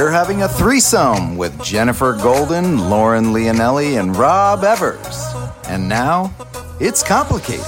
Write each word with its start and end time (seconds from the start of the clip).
you're 0.00 0.10
having 0.10 0.40
a 0.44 0.48
threesome 0.48 1.36
with 1.36 1.62
Jennifer 1.62 2.14
Golden, 2.14 2.88
Lauren 2.88 3.34
Leonelli, 3.34 4.00
and 4.00 4.16
Rob 4.16 4.64
Evers. 4.64 5.22
And 5.68 5.90
now, 5.90 6.34
it's 6.80 7.02
complicated. 7.02 7.66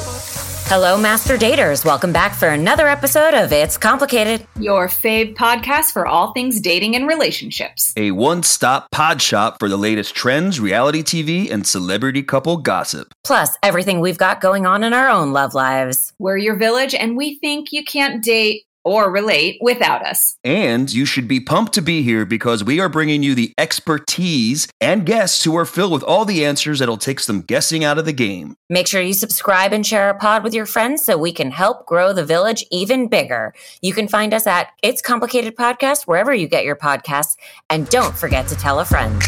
Hello, 0.65 0.97
Master 0.97 1.37
Daters. 1.37 1.85
Welcome 1.85 2.11
back 2.11 2.35
for 2.35 2.49
another 2.49 2.89
episode 2.89 3.35
of 3.35 3.53
It's 3.53 3.77
Complicated. 3.77 4.47
Your 4.59 4.89
fave 4.89 5.35
podcast 5.35 5.93
for 5.93 6.07
all 6.07 6.33
things 6.33 6.59
dating 6.59 6.97
and 6.97 7.07
relationships. 7.07 7.93
A 7.99 8.13
one 8.13 8.43
stop 8.43 8.91
pod 8.91 9.21
shop 9.21 9.59
for 9.59 9.69
the 9.69 9.77
latest 9.77 10.15
trends, 10.15 10.59
reality 10.59 11.03
TV, 11.03 11.51
and 11.51 11.67
celebrity 11.67 12.23
couple 12.23 12.57
gossip. 12.57 13.13
Plus, 13.25 13.59
everything 13.63 14.01
we've 14.01 14.17
got 14.17 14.41
going 14.41 14.65
on 14.65 14.85
in 14.85 14.95
our 14.95 15.11
own 15.11 15.35
love 15.35 15.53
lives. 15.53 16.15
We're 16.19 16.39
your 16.39 16.57
village, 16.57 16.95
and 16.95 17.15
we 17.15 17.39
think 17.41 17.73
you 17.73 17.85
can't 17.85 18.25
date 18.25 18.63
or 18.85 19.11
relate 19.11 19.59
without 19.61 20.05
us. 20.05 20.37
And 20.45 20.93
you 20.93 21.05
should 21.05 21.29
be 21.29 21.41
pumped 21.41 21.73
to 21.75 21.83
be 21.83 22.03
here 22.03 22.25
because 22.25 22.65
we 22.65 22.81
are 22.81 22.89
bringing 22.89 23.23
you 23.23 23.35
the 23.35 23.53
expertise 23.59 24.69
and 24.81 25.07
guests 25.07 25.45
who 25.45 25.57
are 25.57 25.65
filled 25.65 25.93
with 25.93 26.03
all 26.03 26.25
the 26.25 26.45
answers 26.45 26.79
that'll 26.79 26.97
take 26.97 27.21
some 27.21 27.43
guessing 27.43 27.85
out 27.85 27.99
of 27.99 28.05
the 28.05 28.13
game. 28.13 28.57
Make 28.69 28.87
sure 28.87 29.03
you 29.03 29.15
subscribe 29.15 29.73
and 29.73 29.87
share 29.87 30.05
our 30.05 30.19
pod 30.19 30.43
with 30.43 30.55
your 30.55 30.67
friends 30.67 31.05
so 31.05 31.17
we 31.17 31.33
can 31.33 31.51
help 31.51 31.87
grow 31.87 32.13
the 32.13 32.25
village 32.25 32.65
even 32.71 33.09
bigger. 33.09 33.55
You 33.81 33.93
can 33.93 34.09
find 34.09 34.35
us 34.35 34.47
at 34.47 34.69
It's 34.83 35.03
Complicated 35.03 35.57
Podcast 35.57 36.07
wherever 36.07 36.35
you 36.35 36.49
get 36.49 36.65
your 36.65 36.77
podcasts. 36.77 37.37
And 37.71 37.89
don't 37.89 38.17
forget 38.17 38.49
to 38.49 38.57
tell 38.57 38.81
a 38.81 38.85
friend. 38.85 39.23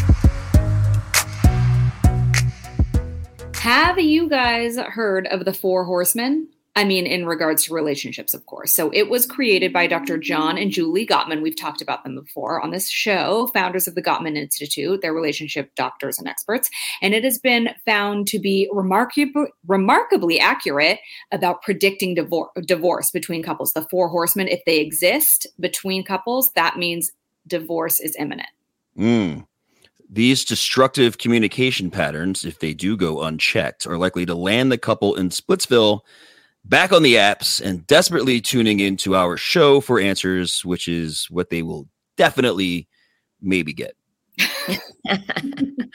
Have 3.55 3.99
you 3.99 4.29
guys 4.29 4.77
heard 4.77 5.25
of 5.25 5.43
the 5.43 5.53
Four 5.53 5.85
Horsemen? 5.85 6.49
I 6.77 6.83
mean, 6.83 7.05
in 7.05 7.25
regards 7.25 7.63
to 7.63 7.73
relationships, 7.73 8.33
of 8.33 8.45
course. 8.47 8.73
So 8.73 8.91
it 8.93 9.09
was 9.09 9.25
created 9.25 9.71
by 9.71 9.87
Dr. 9.87 10.17
John 10.17 10.57
and 10.57 10.71
Julie 10.71 11.07
Gottman. 11.07 11.41
We've 11.41 11.55
talked 11.55 11.81
about 11.81 12.03
them 12.03 12.15
before 12.15 12.61
on 12.61 12.71
this 12.71 12.89
show, 12.89 13.47
founders 13.53 13.87
of 13.87 13.95
the 13.95 14.01
Gottman 14.01 14.35
Institute, 14.35 15.01
their 15.01 15.13
relationship 15.13 15.73
doctors 15.75 16.19
and 16.19 16.27
experts. 16.27 16.69
And 17.01 17.13
it 17.13 17.23
has 17.23 17.39
been 17.39 17.69
found 17.85 18.27
to 18.27 18.39
be 18.39 18.69
remarkably, 18.73 19.47
remarkably 19.67 20.37
accurate 20.37 20.99
about 21.31 21.61
predicting 21.61 22.13
divor- 22.13 22.49
divorce 22.65 23.09
between 23.09 23.41
couples. 23.41 23.71
The 23.71 23.87
four 23.89 24.09
horsemen, 24.09 24.49
if 24.49 24.65
they 24.65 24.79
exist 24.79 25.47
between 25.61 26.03
couples, 26.03 26.51
that 26.51 26.77
means 26.77 27.13
divorce 27.47 28.01
is 28.01 28.17
imminent. 28.19 28.49
Mm. 28.97 29.47
These 30.09 30.43
destructive 30.43 31.19
communication 31.19 31.89
patterns, 31.89 32.43
if 32.43 32.59
they 32.59 32.73
do 32.73 32.97
go 32.97 33.23
unchecked, 33.23 33.87
are 33.87 33.97
likely 33.97 34.25
to 34.25 34.35
land 34.35 34.73
the 34.73 34.77
couple 34.77 35.15
in 35.15 35.29
Splitsville 35.29 36.01
back 36.65 36.91
on 36.91 37.03
the 37.03 37.15
apps 37.15 37.61
and 37.61 37.85
desperately 37.87 38.41
tuning 38.41 38.79
into 38.79 39.15
our 39.15 39.37
show 39.37 39.79
for 39.79 39.99
answers, 39.99 40.65
which 40.65 40.87
is 40.87 41.27
what 41.29 41.49
they 41.49 41.61
will 41.61 41.87
definitely 42.17 42.87
maybe 43.41 43.73
get. 43.73 43.95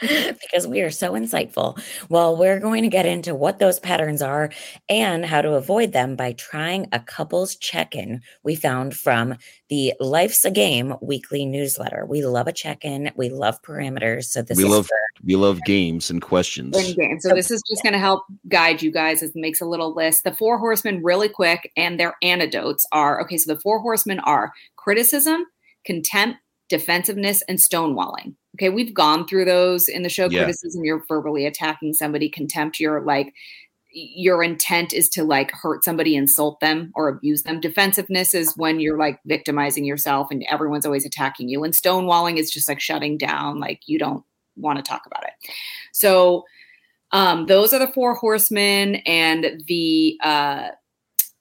Because 0.01 0.67
we 0.67 0.81
are 0.81 0.91
so 0.91 1.13
insightful. 1.13 1.81
Well, 2.09 2.37
we're 2.37 2.61
going 2.61 2.83
to 2.83 2.89
get 2.89 3.07
into 3.07 3.35
what 3.35 3.59
those 3.59 3.79
patterns 3.79 4.23
are 4.23 4.51
and 4.89 5.25
how 5.25 5.43
to 5.43 5.55
avoid 5.55 5.93
them 5.93 6.17
by 6.17 6.33
trying 6.33 6.87
a 6.93 7.01
couples 7.01 7.57
check 7.57 7.95
in 7.95 8.21
we 8.43 8.55
found 8.55 8.95
from 8.95 9.37
the 9.69 9.93
Life's 10.01 10.45
a 10.45 10.51
Game 10.51 10.95
weekly 11.01 11.45
newsletter. 11.47 12.05
We 12.09 12.25
love 12.25 12.47
a 12.47 12.53
check 12.53 12.85
in, 12.85 13.11
we 13.17 13.29
love 13.29 13.61
parameters. 13.63 14.25
So, 14.25 14.43
this 14.43 14.57
we 14.57 14.65
is 14.65 14.71
love 14.71 14.87
for- 14.87 14.97
we 15.23 15.37
love 15.37 15.61
games 15.67 16.09
and 16.11 16.23
questions. 16.23 16.77
in 16.77 16.95
game. 16.95 17.21
So 17.21 17.35
this 17.35 17.51
is 17.51 17.63
just 17.69 17.83
going 17.83 17.93
to 17.93 17.99
help 17.99 18.23
guide 18.49 18.81
you 18.81 18.91
guys. 18.91 19.23
It 19.23 19.33
makes 19.35 19.61
a 19.61 19.67
little 19.67 19.95
list. 19.95 20.25
The 20.25 20.35
four 20.35 20.59
horsemen, 20.59 21.03
really 21.03 21.29
quick, 21.29 21.71
and 21.77 22.01
their 22.01 22.15
antidotes 22.23 22.87
are 22.93 23.21
okay. 23.23 23.37
So 23.37 23.53
the 23.55 23.61
four 23.61 23.81
horsemen 23.81 24.21
are 24.21 24.53
criticism, 24.77 25.45
contempt, 25.85 26.39
defensiveness, 26.71 27.43
and 27.49 27.59
stonewalling. 27.59 28.35
Okay, 28.57 28.71
we've 28.71 28.95
gone 28.95 29.27
through 29.27 29.45
those 29.45 29.89
in 29.89 30.03
the 30.03 30.09
show. 30.09 30.31
Yeah. 30.31 30.45
Criticism, 30.45 30.85
you're 30.85 31.05
verbally 31.07 31.45
attacking 31.45 31.93
somebody. 31.93 32.31
Contempt, 32.31 32.81
you're 32.81 33.03
like 33.03 33.35
your 33.93 34.41
intent 34.41 34.93
is 34.93 35.09
to 35.09 35.25
like 35.25 35.51
hurt 35.51 35.85
somebody, 35.85 36.15
insult 36.15 36.61
them, 36.61 36.93
or 36.95 37.09
abuse 37.09 37.43
them. 37.43 37.61
Defensiveness 37.61 38.35
is 38.35 38.57
when 38.57 38.79
you're 38.79 38.97
like 38.97 39.19
victimizing 39.27 39.85
yourself 39.85 40.29
and 40.31 40.47
everyone's 40.49 40.87
always 40.87 41.05
attacking 41.05 41.49
you. 41.49 41.65
And 41.65 41.75
stonewalling 41.75 42.37
is 42.37 42.53
just 42.53 42.69
like 42.69 42.81
shutting 42.81 43.19
down, 43.19 43.59
like 43.59 43.81
you 43.87 43.99
don't 43.99 44.25
want 44.57 44.79
to 44.79 44.89
talk 44.89 45.07
about 45.07 45.25
it. 45.25 45.33
So 45.93 46.45
um, 47.11 47.47
those 47.47 47.73
are 47.73 47.81
the 47.81 47.93
four 47.93 48.15
horsemen, 48.15 48.97
and 49.07 49.65
the 49.67 50.17
uh, 50.23 50.69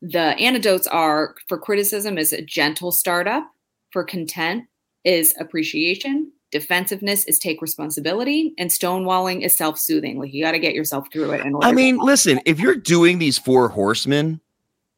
the 0.02 0.20
antidotes 0.20 0.88
are 0.88 1.36
for 1.48 1.60
criticism 1.60 2.18
is 2.18 2.34
a 2.34 2.42
gentle 2.42 2.92
startup, 2.92 3.44
for 3.92 4.04
contempt 4.04 4.68
is 5.10 5.34
appreciation, 5.40 6.32
defensiveness 6.52 7.26
is 7.26 7.40
take 7.40 7.62
responsibility, 7.62 8.54
and 8.58 8.70
stonewalling 8.70 9.42
is 9.44 9.58
self 9.58 9.80
soothing. 9.80 10.20
Like 10.20 10.34
you 10.34 10.44
got 10.44 10.52
to 10.52 10.60
get 10.60 10.74
yourself 10.76 11.08
through 11.12 11.32
it. 11.32 11.42
I 11.42 11.70
to- 11.70 11.74
mean, 11.74 11.98
listen, 11.98 12.40
if 12.46 12.60
you're 12.60 12.76
doing 12.76 13.18
these 13.20 13.38
four 13.38 13.70
horsemen, 13.70 14.40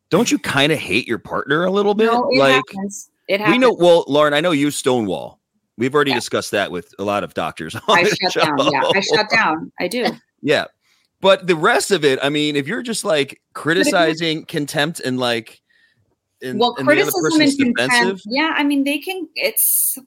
don't 0.10 0.30
you 0.32 0.38
kind 0.40 0.72
of 0.72 0.78
hate 0.80 1.08
your 1.08 1.20
partner 1.20 1.64
a 1.64 1.72
little 1.72 1.94
bit? 1.94 2.12
no, 2.12 2.28
it 2.30 2.38
like 2.40 2.54
happens. 2.56 3.10
It 3.28 3.40
happens. 3.40 3.54
we 3.54 3.58
know, 3.60 3.74
well, 3.74 4.04
Lauren, 4.08 4.34
I 4.34 4.42
know 4.42 4.52
you 4.52 4.70
Stonewall. 4.72 5.40
We've 5.78 5.96
already 5.96 6.12
Yeah. 6.12 6.16
discussed 6.18 6.52
that 6.52 6.70
with 6.72 6.94
a 7.00 7.04
lot 7.04 7.24
of 7.24 7.34
doctors. 7.34 7.76
I 7.88 8.04
shut 8.04 8.34
down. 8.34 8.58
Yeah, 8.72 8.84
I 8.94 9.00
shut 9.00 9.30
down. 9.30 9.72
I 9.80 9.88
do. 9.88 10.06
Yeah. 10.44 10.66
But 11.22 11.46
the 11.46 11.56
rest 11.56 11.92
of 11.92 12.04
it, 12.04 12.18
I 12.24 12.30
mean, 12.30 12.56
if 12.56 12.68
you're 12.68 12.82
just 12.82 13.06
like 13.06 13.40
criticizing 13.54 14.44
contempt 14.46 15.00
and 15.00 15.20
like, 15.20 15.61
and, 16.42 16.60
well 16.60 16.76
and 16.78 16.88
the 16.88 16.94
other 16.94 17.12
criticism 17.12 17.24
person's 17.24 17.60
and 17.60 17.76
contempt 17.78 18.22
yeah 18.26 18.54
i 18.56 18.64
mean 18.64 18.84
they 18.84 18.98
can 18.98 19.28
it's 19.36 19.98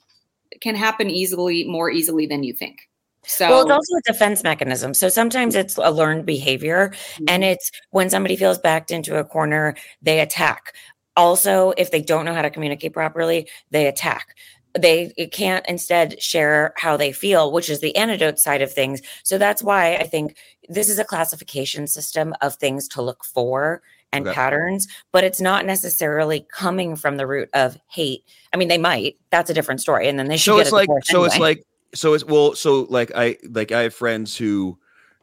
it 0.51 0.61
can 0.61 0.75
happen 0.75 1.11
easily 1.11 1.65
more 1.65 1.91
easily 1.91 2.27
than 2.27 2.43
you 2.43 2.53
think 2.53 2.89
so 3.27 3.49
Well, 3.49 3.63
it's 3.63 3.71
also 3.71 3.97
a 3.97 4.13
defense 4.13 4.43
mechanism. 4.43 4.93
So 4.93 5.09
sometimes 5.09 5.55
it's 5.55 5.79
a 5.79 5.91
learned 5.91 6.27
behavior, 6.27 6.93
and 7.27 7.43
Mhm. 7.43 7.53
it's 7.53 7.71
when 7.91 8.11
somebody 8.11 8.37
feels 8.37 8.59
backed 8.59 8.91
into 8.91 9.17
a 9.19 9.25
corner, 9.25 9.75
they 10.03 10.21
attack. 10.21 10.75
Also, 11.17 11.73
if 11.79 11.91
they 11.91 12.03
don't 12.03 12.27
know 12.27 12.35
how 12.35 12.43
to 12.43 12.51
communicate 12.51 12.93
properly, 12.93 13.49
they 13.71 13.87
attack. 13.87 14.37
They 14.79 15.13
it 15.17 15.33
can't 15.33 15.65
instead 15.67 16.21
share 16.23 16.75
how 16.77 16.99
they 16.99 17.13
feel, 17.13 17.51
which 17.51 17.71
is 17.71 17.81
the 17.81 17.97
antidote 17.97 18.39
side 18.39 18.61
of 18.61 18.71
things. 18.73 19.01
So 19.23 19.39
that's 19.39 19.63
why 19.63 19.95
I 19.97 20.03
think 20.05 20.37
this 20.69 20.91
is 20.91 20.99
a 20.99 21.05
classification 21.05 21.87
system 21.87 22.35
of 22.43 22.57
things 22.57 22.89
to 22.89 23.01
look 23.01 23.25
for 23.25 23.81
and 24.15 24.27
Okay. 24.27 24.35
patterns, 24.35 24.89
but 25.13 25.25
it's 25.25 25.41
not 25.41 25.67
necessarily 25.67 26.47
coming 26.53 26.97
from 26.97 27.17
the 27.17 27.27
root 27.27 27.49
of 27.53 27.77
hate. 27.89 28.25
I 28.53 28.57
mean, 28.57 28.69
they 28.69 28.79
might. 28.79 29.17
That's 29.31 29.51
a 29.51 29.55
different 29.55 29.81
story, 29.81 30.09
and 30.09 30.19
then 30.19 30.29
they 30.29 30.37
should. 30.37 30.53
so 30.53 30.59
it's 30.59 30.73
like, 30.73 30.89
so 31.03 31.25
it's 31.25 31.39
like, 31.39 31.65
so 31.95 32.15
it's 32.15 32.25
well, 32.25 32.55
so 32.55 32.87
like 32.89 33.13
I 33.15 33.37
like 33.51 33.73
I 33.73 33.83
have 33.83 33.95
friends 33.95 34.37
who, 34.37 34.79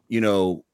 you 0.08 0.20
know, 0.20 0.64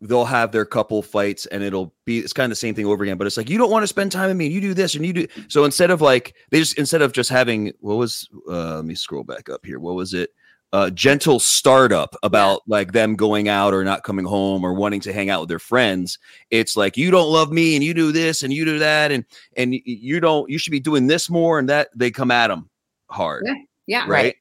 they'll 0.00 0.24
have 0.24 0.52
their 0.52 0.64
couple 0.64 1.02
fights 1.02 1.46
and 1.46 1.62
it'll 1.62 1.94
be 2.04 2.18
it's 2.18 2.32
kind 2.32 2.44
of 2.46 2.50
the 2.50 2.56
same 2.56 2.74
thing 2.74 2.84
over 2.84 3.02
again 3.02 3.16
but 3.16 3.26
it's 3.26 3.36
like 3.36 3.48
you 3.48 3.56
don't 3.56 3.70
want 3.70 3.82
to 3.82 3.86
spend 3.86 4.12
time 4.12 4.28
with 4.28 4.36
me 4.36 4.46
and 4.46 4.54
you 4.54 4.60
do 4.60 4.74
this 4.74 4.94
and 4.94 5.06
you 5.06 5.12
do 5.12 5.26
so 5.48 5.64
instead 5.64 5.90
of 5.90 6.00
like 6.00 6.34
they 6.50 6.58
just 6.58 6.76
instead 6.78 7.00
of 7.00 7.12
just 7.12 7.30
having 7.30 7.72
what 7.80 7.94
was 7.94 8.28
uh 8.48 8.76
let 8.76 8.84
me 8.84 8.94
scroll 8.94 9.24
back 9.24 9.48
up 9.48 9.64
here 9.64 9.78
what 9.78 9.94
was 9.94 10.12
it 10.12 10.30
uh 10.74 10.90
gentle 10.90 11.38
startup 11.40 12.14
about 12.22 12.60
like 12.66 12.92
them 12.92 13.16
going 13.16 13.48
out 13.48 13.72
or 13.72 13.82
not 13.84 14.02
coming 14.02 14.26
home 14.26 14.62
or 14.62 14.74
wanting 14.74 15.00
to 15.00 15.12
hang 15.12 15.30
out 15.30 15.40
with 15.40 15.48
their 15.48 15.58
friends. 15.58 16.18
It's 16.50 16.76
like 16.76 16.96
you 16.96 17.10
don't 17.10 17.32
love 17.32 17.50
me 17.50 17.74
and 17.76 17.82
you 17.82 17.94
do 17.94 18.12
this 18.12 18.42
and 18.42 18.52
you 18.52 18.64
do 18.66 18.78
that 18.80 19.10
and 19.10 19.24
and 19.56 19.74
you 19.74 20.20
don't 20.20 20.50
you 20.50 20.58
should 20.58 20.72
be 20.72 20.80
doing 20.80 21.06
this 21.06 21.30
more 21.30 21.58
and 21.58 21.68
that 21.68 21.88
they 21.96 22.10
come 22.10 22.30
at 22.30 22.48
them 22.48 22.68
hard. 23.08 23.44
Yeah, 23.46 23.54
yeah 23.86 24.06
right? 24.06 24.34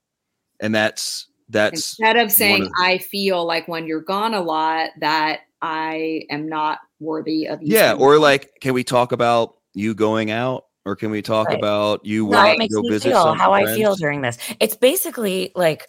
and 0.60 0.76
that's 0.76 1.28
that's 1.50 1.74
instead 2.00 2.16
of 2.18 2.32
saying 2.32 2.64
of- 2.64 2.72
i 2.80 2.98
feel 2.98 3.46
like 3.46 3.68
when 3.68 3.86
you're 3.88 4.02
gone 4.02 4.34
a 4.34 4.40
lot 4.42 4.92
that 5.00 5.42
i 5.62 6.22
am 6.30 6.48
not 6.48 6.80
worthy 7.00 7.48
of 7.48 7.62
you 7.62 7.76
yeah 7.76 7.94
or 7.94 8.18
like 8.20 8.52
can 8.62 8.74
we 8.74 8.84
talk 8.84 9.12
about 9.12 9.56
you 9.74 9.94
going 9.94 10.32
out? 10.32 10.66
Or 10.86 10.96
can 10.98 11.12
we 11.12 11.22
talk 11.22 11.48
Right. 11.48 11.58
about 11.58 12.06
you 12.06 12.26
how 12.26 12.40
wanting 12.40 12.54
it 12.56 12.58
makes 12.58 12.76
to 12.76 12.82
go 12.82 12.90
visit 12.90 13.10
feel, 13.10 13.24
some 13.24 13.40
how 13.40 13.54
I 13.54 13.66
feel 13.74 13.96
during 13.96 14.22
this. 14.22 14.38
It's 14.60 14.76
basically 14.76 15.52
like 15.56 15.88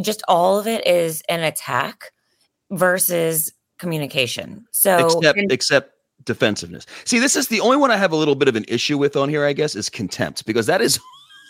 just 0.00 0.22
all 0.28 0.58
of 0.58 0.66
it 0.66 0.86
is 0.86 1.22
an 1.28 1.40
attack 1.42 2.12
versus 2.70 3.52
communication. 3.78 4.64
So 4.72 5.06
except 5.18 5.38
And- 5.38 5.52
except 5.52 5.92
defensiveness 6.24 6.84
see 7.04 7.18
this 7.20 7.36
is 7.36 7.46
the 7.46 7.60
only 7.60 7.76
one 7.76 7.90
i 7.92 7.96
have 7.96 8.10
a 8.12 8.16
little 8.16 8.34
bit 8.34 8.48
of 8.48 8.56
an 8.56 8.64
issue 8.68 8.98
with 8.98 9.16
on 9.16 9.28
here 9.30 9.46
i 9.46 9.52
guess 9.52 9.74
is 9.76 9.88
contempt 9.88 10.44
because 10.44 10.66
that 10.66 10.82
is 10.82 10.98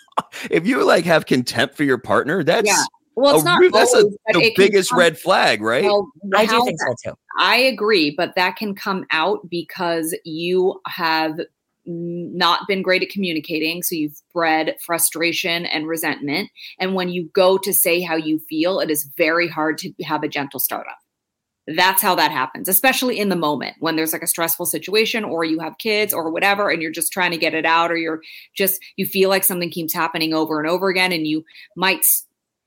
if 0.50 0.66
you 0.66 0.84
like 0.84 1.04
have 1.06 1.24
contempt 1.26 1.74
for 1.74 1.82
your 1.84 1.96
partner 1.98 2.44
that's 2.44 2.68
Yeah, 2.68 2.84
well 3.16 3.34
it's 3.36 3.42
a 3.42 3.44
not 3.46 3.60
re- 3.60 3.70
that's 3.70 3.92
a- 3.94 3.96
always, 4.02 4.16
but 4.26 4.34
the 4.40 4.52
biggest 4.56 4.90
come- 4.90 4.98
red 5.00 5.18
flag 5.18 5.62
right 5.62 5.82
well, 5.82 6.06
I 6.36 6.44
do 6.44 6.52
how 6.52 6.64
think 6.66 6.78
so 6.78 7.10
too. 7.10 7.16
I 7.38 7.56
agree, 7.56 8.14
but 8.16 8.34
that 8.36 8.56
can 8.56 8.74
come 8.74 9.04
out 9.10 9.48
because 9.50 10.14
you 10.24 10.78
have 10.86 11.40
n- 11.40 11.46
not 11.88 12.68
been 12.68 12.82
great 12.82 13.02
at 13.02 13.08
communicating. 13.08 13.82
So 13.82 13.94
you've 13.94 14.20
bred 14.32 14.76
frustration 14.84 15.64
and 15.66 15.88
resentment. 15.88 16.50
And 16.78 16.94
when 16.94 17.08
you 17.08 17.30
go 17.32 17.58
to 17.58 17.72
say 17.72 18.00
how 18.02 18.16
you 18.16 18.38
feel, 18.48 18.78
it 18.80 18.90
is 18.90 19.10
very 19.16 19.48
hard 19.48 19.78
to 19.78 19.92
have 20.04 20.22
a 20.22 20.28
gentle 20.28 20.60
startup. 20.60 20.98
That's 21.66 22.00
how 22.00 22.14
that 22.14 22.30
happens, 22.30 22.66
especially 22.66 23.18
in 23.18 23.28
the 23.28 23.36
moment 23.36 23.76
when 23.80 23.96
there's 23.96 24.14
like 24.14 24.22
a 24.22 24.26
stressful 24.26 24.66
situation 24.66 25.22
or 25.22 25.44
you 25.44 25.58
have 25.60 25.76
kids 25.78 26.14
or 26.14 26.30
whatever 26.30 26.70
and 26.70 26.80
you're 26.80 26.90
just 26.90 27.12
trying 27.12 27.30
to 27.32 27.36
get 27.36 27.52
it 27.52 27.66
out 27.66 27.90
or 27.90 27.96
you're 27.96 28.22
just 28.56 28.80
you 28.96 29.04
feel 29.04 29.28
like 29.28 29.44
something 29.44 29.70
keeps 29.70 29.92
happening 29.92 30.32
over 30.32 30.60
and 30.60 30.68
over 30.68 30.88
again 30.88 31.12
and 31.12 31.26
you 31.26 31.44
might 31.76 32.06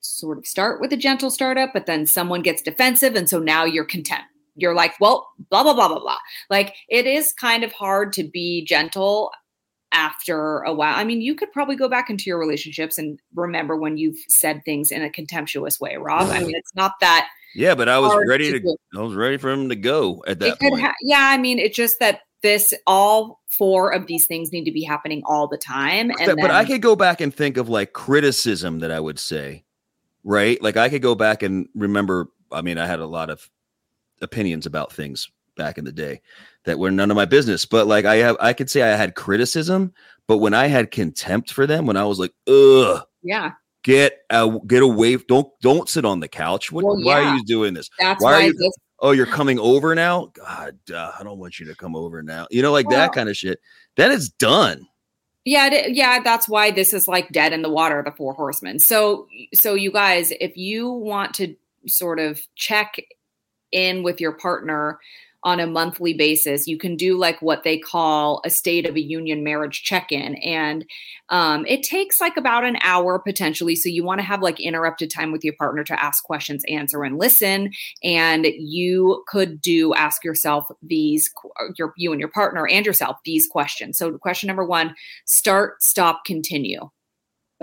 sort 0.02 0.38
of 0.38 0.46
start 0.46 0.80
with 0.80 0.94
a 0.94 0.98
gentle 0.98 1.32
startup 1.32 1.72
but 1.74 1.88
then 1.88 2.06
someone 2.06 2.44
gets 2.44 2.62
defensive 2.62 3.16
and 3.16 3.28
so 3.28 3.40
now 3.40 3.66
you're 3.66 3.86
content. 3.86 4.24
You're 4.62 4.76
like, 4.76 4.94
"Well, 5.00 5.28
blah 5.50 5.64
blah 5.64 5.74
blah 5.74 5.88
blah 5.88 6.00
blah." 6.00 6.18
Like 6.50 6.76
it 6.90 7.06
is 7.06 7.34
kind 7.34 7.64
of 7.64 7.72
hard 7.72 8.14
to 8.14 8.24
be 8.24 8.64
gentle 8.66 9.32
after 9.94 10.60
a 10.60 10.74
while. 10.74 10.96
I 10.96 11.04
mean, 11.04 11.22
you 11.22 11.36
could 11.36 11.52
probably 11.52 11.76
go 11.76 11.90
back 11.90 12.10
into 12.10 12.26
your 12.28 12.40
relationships 12.40 12.98
and 12.98 13.20
remember 13.36 13.76
when 13.76 13.98
you've 13.98 14.20
said 14.28 14.64
things 14.64 14.92
in 14.92 15.02
a 15.02 15.10
contemptuous 15.10 15.80
way, 15.80 15.98
Rob. 15.98 16.30
I 16.30 16.40
mean, 16.40 16.56
it's 16.56 16.74
not 16.76 16.94
that 17.02 17.28
Yeah, 17.56 17.76
but 17.76 17.90
I 17.90 18.00
was 18.00 18.16
ready 18.28 18.52
to 18.52 18.60
to. 18.60 18.78
I 18.96 19.02
was 19.02 19.16
ready 19.16 19.38
for 19.38 19.50
him 19.50 19.70
to 19.70 19.76
go 19.76 20.24
at 20.28 20.40
that 20.40 20.60
point. 20.60 20.82
ha- 20.82 20.96
yeah, 21.02 21.30
I 21.32 21.38
mean, 21.38 21.60
it's 21.60 21.76
just 21.76 22.00
that 22.00 22.22
this 22.42 22.74
all 22.88 23.42
four 23.50 23.92
of 23.92 24.08
these 24.08 24.26
things 24.26 24.52
need 24.52 24.66
to 24.66 24.72
be 24.72 24.84
happening 24.84 25.22
all 25.26 25.48
the 25.48 25.58
time. 25.58 26.12
And 26.12 26.26
but, 26.26 26.38
but 26.38 26.52
I 26.52 26.66
could 26.66 26.82
go 26.82 26.96
back 26.96 27.22
and 27.22 27.34
think 27.34 27.58
of 27.58 27.70
like 27.70 27.94
criticism 27.94 28.80
that 28.80 28.92
I 28.92 29.00
would 29.00 29.20
say, 29.20 29.66
right? 30.24 30.62
Like 30.62 30.78
I 30.78 30.90
could 30.90 31.02
go 31.02 31.16
back 31.16 31.44
and 31.44 31.68
remember. 31.76 32.28
I 32.52 32.62
mean, 32.62 32.78
I 32.78 32.86
had 32.86 33.00
a 33.00 33.06
lot 33.06 33.30
of 33.30 33.50
opinions 34.22 34.66
about 34.66 34.92
things 34.92 35.30
back 35.58 35.78
in 35.78 35.86
the 35.86 35.92
day 35.92 36.22
that 36.66 36.80
were 36.80 36.92
none 36.92 37.12
of 37.12 37.16
my 37.16 37.26
business. 37.26 37.66
But 37.66 37.88
like 37.88 38.06
I 38.06 38.16
have, 38.18 38.38
I 38.40 38.54
could 38.54 38.70
say 38.70 38.82
I 38.84 38.96
had 38.96 39.16
criticism, 39.16 39.94
but 40.28 40.38
when 40.38 40.54
I 40.54 40.68
had 40.68 40.92
contempt 40.92 41.52
for 41.52 41.68
them, 41.68 41.86
when 41.86 41.98
I 41.98 42.06
was 42.06 42.20
like, 42.20 42.34
ugh, 42.48 43.04
yeah, 43.24 43.52
get 43.84 44.20
out, 44.30 44.68
get 44.68 44.84
away, 44.84 45.18
don't 45.18 45.48
don't 45.62 45.90
sit 45.90 46.06
on 46.06 46.20
the 46.20 46.28
couch. 46.28 46.72
What, 46.72 46.86
Well, 46.86 47.04
why 47.04 47.22
are 47.22 47.36
you 47.36 47.44
doing 47.46 47.74
this? 47.74 47.90
that's 48.00 48.24
Why 48.24 48.34
are 48.34 48.40
why, 48.40 48.46
you- 48.46 48.54
this 48.54 48.72
Oh, 49.04 49.12
you're 49.14 49.26
coming 49.26 49.58
over 49.58 49.96
now? 49.96 50.28
God, 50.34 50.78
uh, 50.94 51.12
I 51.20 51.24
don't 51.24 51.40
want 51.40 51.60
you 51.60 51.66
to 51.66 51.76
come 51.76 51.96
over 51.96 52.22
now. 52.22 52.46
You 52.52 52.62
know, 52.62 52.72
like 52.72 52.88
Well- 52.88 52.98
that 53.00 53.14
kind 53.14 53.30
of 53.30 53.36
shit. 53.36 53.60
Then 53.98 54.12
it's 54.12 54.30
done. 54.30 54.86
Yeah, 55.44 55.88
yeah, 55.88 56.20
that's 56.20 56.48
why 56.48 56.70
this 56.70 56.94
is 56.94 57.08
like 57.08 57.32
dead 57.32 57.52
in 57.52 57.64
the 57.64 57.70
water, 57.70 58.04
the 58.06 58.12
four 58.12 58.36
horsemen. 58.36 58.78
So, 58.78 59.28
so 59.56 59.74
you 59.74 59.92
guys, 59.92 60.32
if 60.40 60.56
you 60.56 60.88
want 60.92 61.34
to 61.34 61.56
sort 61.88 62.20
of 62.20 62.40
check 62.54 63.02
in 63.72 64.04
with 64.04 64.22
your 64.22 64.34
partner 64.34 65.00
on 65.44 65.60
a 65.60 65.66
monthly 65.66 66.14
basis, 66.14 66.68
you 66.68 66.78
can 66.78 66.96
do 66.96 67.18
like 67.18 67.42
what 67.42 67.64
they 67.64 67.76
call 67.76 68.42
a 68.46 68.50
state 68.50 68.86
of 68.88 68.96
a 68.96 69.02
union 69.02 69.44
marriage 69.44 69.82
check-in, 69.82 70.36
and 70.36 70.86
um, 71.30 71.66
it 71.66 71.82
takes 71.82 72.22
like 72.22 72.38
about 72.38 72.64
an 72.64 72.78
hour 72.84 73.18
potentially. 73.18 73.76
So 73.76 73.90
you 73.90 74.04
want 74.04 74.20
to 74.20 74.26
have 74.26 74.44
like 74.44 74.60
interrupted 74.60 75.10
time 75.10 75.32
with 75.32 75.44
your 75.44 75.56
partner 75.56 75.84
to 75.86 76.04
ask 76.04 76.24
questions, 76.24 76.64
answer, 76.70 77.04
and 77.04 77.18
listen. 77.18 77.72
And 78.04 78.46
you 78.60 79.24
could 79.28 79.62
do 79.62 79.96
ask 79.96 80.24
yourself 80.24 80.68
these, 80.84 81.32
your 81.76 81.94
you 81.98 82.12
and 82.12 82.20
your 82.20 82.30
partner 82.30 82.68
and 82.68 82.86
yourself 82.86 83.18
these 83.26 83.48
questions. 83.48 83.98
So 83.98 84.18
question 84.20 84.46
number 84.46 84.66
one 84.66 84.94
start, 85.26 85.82
stop, 85.82 86.24
continue. 86.24 86.90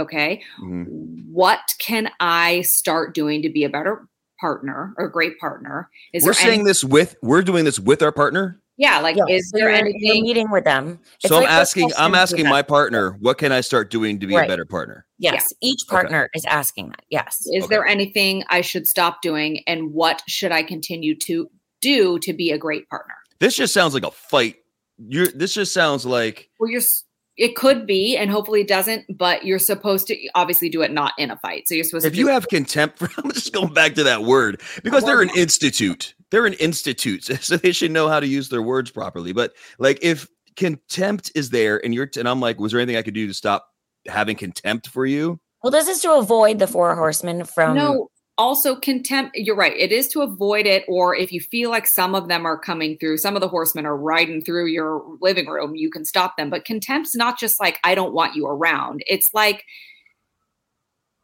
Okay. 0.01 0.43
Mhm. 0.61 1.27
What 1.31 1.61
can 1.79 2.11
I 2.19 2.63
start 2.63 3.15
doing 3.15 3.43
to 3.43 3.51
be 3.51 3.63
a 3.65 3.69
better 3.69 4.09
partner 4.41 4.95
or 4.99 5.09
great 5.09 5.39
partner? 5.39 5.91
Is 6.13 6.25
We're 6.25 6.33
saying 6.33 6.61
any, 6.61 6.65
this 6.65 6.85
with 6.85 7.17
we're 7.23 7.43
doing 7.43 7.65
this 7.65 7.79
with 7.79 8.03
our 8.03 8.13
partner. 8.13 8.61
yeah, 8.77 9.01
like, 9.01 9.17
Yeah, 9.17 9.25
is 9.29 9.51
so 9.51 9.59
there 9.59 9.69
you're- 9.71 9.79
you're 9.79 9.89
anything? 9.89 10.23
meeting 10.23 10.51
with 10.51 10.65
them? 10.65 11.01
It's 11.23 11.29
So 11.29 11.37
I'm 11.37 11.43
like 11.43 11.51
asking, 11.51 11.91
I'm 11.99 12.15
asking 12.15 12.49
my 12.49 12.63
partner, 12.63 13.13
what 13.21 13.39
can 13.39 13.51
I 13.53 13.61
start 13.61 13.91
doing 13.91 14.21
to 14.21 14.27
be 14.27 14.37
a 14.37 14.47
better 14.47 14.65
partner? 14.65 15.05
Yes, 15.19 15.53
each 15.61 15.81
Okay. 15.89 15.97
partner 15.97 16.29
is 16.35 16.45
asking 16.47 16.91
that. 16.91 17.03
Yes. 17.11 17.41
Is 17.53 17.65
Okay. 17.65 17.75
there 17.75 17.87
anything 17.87 18.45
I 18.51 18.61
should 18.61 18.87
stop 18.87 19.21
doing? 19.23 19.63
And 19.67 19.93
what 19.93 20.23
should 20.29 20.53
I 20.53 20.63
continue 20.63 21.17
to 21.21 21.51
do 21.81 22.19
to 22.21 22.33
be 22.33 22.51
a 22.53 22.59
great 22.59 22.89
partner? 22.89 23.15
This 23.41 23.57
just 23.57 23.75
sounds 23.75 23.95
like 23.95 24.05
a 24.05 24.11
fight. 24.11 24.57
You're 24.99 25.29
this 25.29 25.55
just 25.55 25.73
sounds 25.73 26.05
like 26.05 26.49
Well, 26.59 26.71
you're, 26.71 26.81
s- 26.81 27.05
it 27.39 27.55
could 27.55 27.87
be, 27.87 28.17
and 28.17 28.31
hopefully 28.31 28.63
it 28.63 28.69
doesn't, 28.69 29.17
but 29.17 29.45
you're 29.45 29.61
supposed 29.61 30.09
to 30.09 30.29
obviously 30.35 30.69
do 30.69 30.83
it 30.83 30.91
not 30.91 31.13
in 31.19 31.31
a 31.31 31.39
fight. 31.39 31.69
So 31.69 31.75
you're 31.75 31.85
supposed 31.85 32.05
if 32.05 32.13
to 32.13 32.17
If 32.17 32.19
you 32.19 32.27
just- 32.27 32.35
have 32.35 32.49
contempt 32.49 32.99
for 32.99 33.09
I'm 33.17 33.31
just 33.31 33.53
going 33.53 33.73
back 33.73 33.95
to 33.95 34.03
that 34.05 34.25
word 34.25 34.61
because 34.83 35.05
they're 35.05 35.23
an 35.23 35.31
institute. 35.37 36.15
They're 36.31 36.47
an 36.47 36.55
institute, 36.55 37.25
so 37.41 37.57
they 37.57 37.73
should 37.73 37.93
know 37.93 38.09
how 38.09 38.21
to 38.21 38.27
use 38.27 38.49
their 38.49 38.63
words 38.63 38.91
properly. 38.91 39.33
But 39.33 39.55
like 39.79 39.99
if 40.03 40.29
contempt 40.57 41.31
is 41.37 41.51
there 41.51 41.83
and 41.85 41.95
you're 41.95 42.11
and 42.19 42.29
I'm 42.29 42.41
like, 42.41 42.59
was 42.59 42.73
there 42.73 42.81
anything 42.81 42.99
I 42.99 43.03
could 43.03 43.15
do 43.15 43.29
to 43.29 43.35
stop 43.35 43.69
having 44.07 44.37
contempt 44.37 44.89
for 44.89 45.07
you? 45.07 45.39
Well, 45.63 45.71
this 45.71 45.89
is 45.89 46.01
to 46.03 46.13
avoid 46.15 46.59
the 46.59 46.67
four 46.67 46.95
horsemen 46.97 47.45
from 47.45 47.77
no 47.77 48.11
also 48.39 48.77
contempt 48.77 49.37
you're 49.37 49.57
right 49.57 49.77
it 49.77 49.91
is 49.91 50.07
to 50.09 50.23
avoid 50.23 50.65
it 50.65 50.85
or 50.87 51.15
if 51.15 51.33
you 51.33 51.41
feel 51.41 51.71
like 51.71 51.87
some 51.87 52.15
of 52.15 52.29
them 52.29 52.47
are 52.47 52.57
coming 52.57 52.97
through 52.97 53.19
some 53.19 53.35
of 53.35 53.41
the 53.41 53.49
horsemen 53.49 53.85
are 53.85 53.97
riding 53.97 54.41
through 54.41 54.67
your 54.67 55.05
living 55.21 55.47
room 55.47 55.75
you 55.75 55.91
can 55.91 56.05
stop 56.05 56.37
them. 56.37 56.49
But 56.49 56.65
contempt's 56.65 57.17
not 57.17 57.39
just 57.39 57.61
like 57.61 57.79
i 57.85 57.95
don't 57.95 58.15
want 58.15 58.37
you 58.37 58.47
around. 58.47 59.03
It's 59.07 59.35
like 59.35 59.65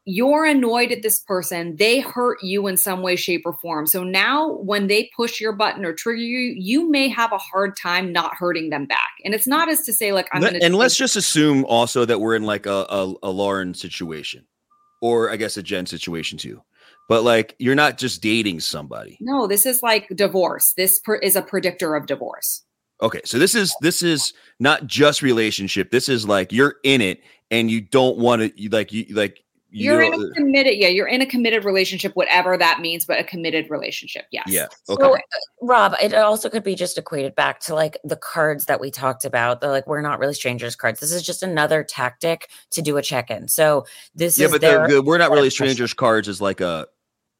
you're 0.06 0.44
annoyed 0.44 0.92
at 0.92 1.02
this 1.02 1.20
person 1.20 1.76
they 1.76 2.00
hurt 2.00 2.42
you 2.42 2.66
in 2.66 2.76
some 2.76 3.00
way 3.00 3.16
shape 3.16 3.42
or 3.46 3.54
form. 3.54 3.86
So 3.86 4.02
now 4.02 4.50
when 4.56 4.88
they 4.88 5.10
push 5.16 5.40
your 5.40 5.52
button 5.52 5.84
or 5.84 5.94
trigger 5.94 6.20
you 6.20 6.54
you 6.58 6.90
may 6.90 7.08
have 7.08 7.32
a 7.32 7.38
hard 7.38 7.76
time 7.80 8.12
not 8.12 8.34
hurting 8.34 8.70
them 8.70 8.86
back. 8.86 9.12
And 9.24 9.34
it's 9.34 9.46
not 9.46 9.68
as 9.70 9.82
to 9.82 9.92
say 9.92 10.12
like 10.12 10.28
i'm 10.32 10.42
Let- 10.42 10.62
and 10.62 10.74
let's 10.74 10.96
just 10.96 11.14
assume 11.14 11.64
also 11.66 12.04
that 12.04 12.20
we're 12.20 12.34
in 12.34 12.42
like 12.42 12.66
a, 12.66 12.86
a, 12.90 13.14
a 13.22 13.30
Lauren 13.30 13.72
situation, 13.72 14.44
or 15.00 15.30
I 15.30 15.36
guess 15.36 15.56
a 15.56 15.62
Jen 15.62 15.86
situation 15.86 16.38
too. 16.38 16.60
But 17.08 17.22
like 17.22 17.54
you're 17.58 17.74
not 17.74 17.98
just 17.98 18.22
dating 18.22 18.60
somebody. 18.60 19.18
no 19.20 19.46
this 19.46 19.66
is 19.66 19.82
like 19.82 20.08
divorce 20.14 20.72
this 20.76 20.98
per- 21.00 21.16
is 21.16 21.36
a 21.36 21.42
predictor 21.42 21.94
of 21.94 22.06
divorce 22.06 22.64
Okay, 23.02 23.20
so 23.24 23.38
this 23.38 23.54
is 23.54 23.74
this 23.80 24.02
is 24.02 24.32
not 24.60 24.86
just 24.86 25.20
relationship. 25.20 25.90
This 25.90 26.08
is 26.08 26.26
like 26.26 26.52
you're 26.52 26.76
in 26.84 27.00
it 27.00 27.20
and 27.50 27.70
you 27.70 27.80
don't 27.80 28.18
want 28.18 28.42
to 28.42 28.60
you 28.60 28.68
like 28.68 28.92
you 28.92 29.06
like 29.10 29.44
you 29.68 29.86
You're 29.90 30.02
in 30.02 30.14
a 30.14 30.30
committed, 30.34 30.76
yeah, 30.76 30.86
you're 30.86 31.08
in 31.08 31.20
a 31.20 31.26
committed 31.26 31.64
relationship, 31.64 32.14
whatever 32.14 32.56
that 32.56 32.78
means, 32.80 33.04
but 33.04 33.18
a 33.18 33.24
committed 33.24 33.68
relationship. 33.68 34.24
Yes. 34.30 34.44
yeah. 34.46 34.68
Okay. 34.88 35.04
uh, 35.04 35.16
Rob, 35.60 35.96
it 36.00 36.14
also 36.14 36.48
could 36.48 36.62
be 36.62 36.76
just 36.76 36.96
equated 36.96 37.34
back 37.34 37.58
to 37.60 37.74
like 37.74 37.98
the 38.04 38.14
cards 38.14 38.66
that 38.66 38.80
we 38.80 38.92
talked 38.92 39.24
about. 39.24 39.60
The 39.60 39.68
like 39.68 39.88
we're 39.88 40.00
not 40.00 40.20
really 40.20 40.34
strangers 40.34 40.76
cards. 40.76 41.00
This 41.00 41.10
is 41.10 41.24
just 41.24 41.42
another 41.42 41.82
tactic 41.82 42.50
to 42.70 42.82
do 42.82 42.96
a 42.96 43.02
check-in. 43.02 43.48
So 43.48 43.84
this 44.14 44.38
yeah, 44.38 44.46
is 44.46 44.52
but 44.52 44.60
their 44.60 44.86
the, 44.86 44.94
the 44.94 45.02
we're 45.02 45.18
not 45.18 45.32
really 45.32 45.50
strangers 45.50 45.92
cards 45.92 46.28
is 46.28 46.40
like 46.40 46.60
a 46.60 46.86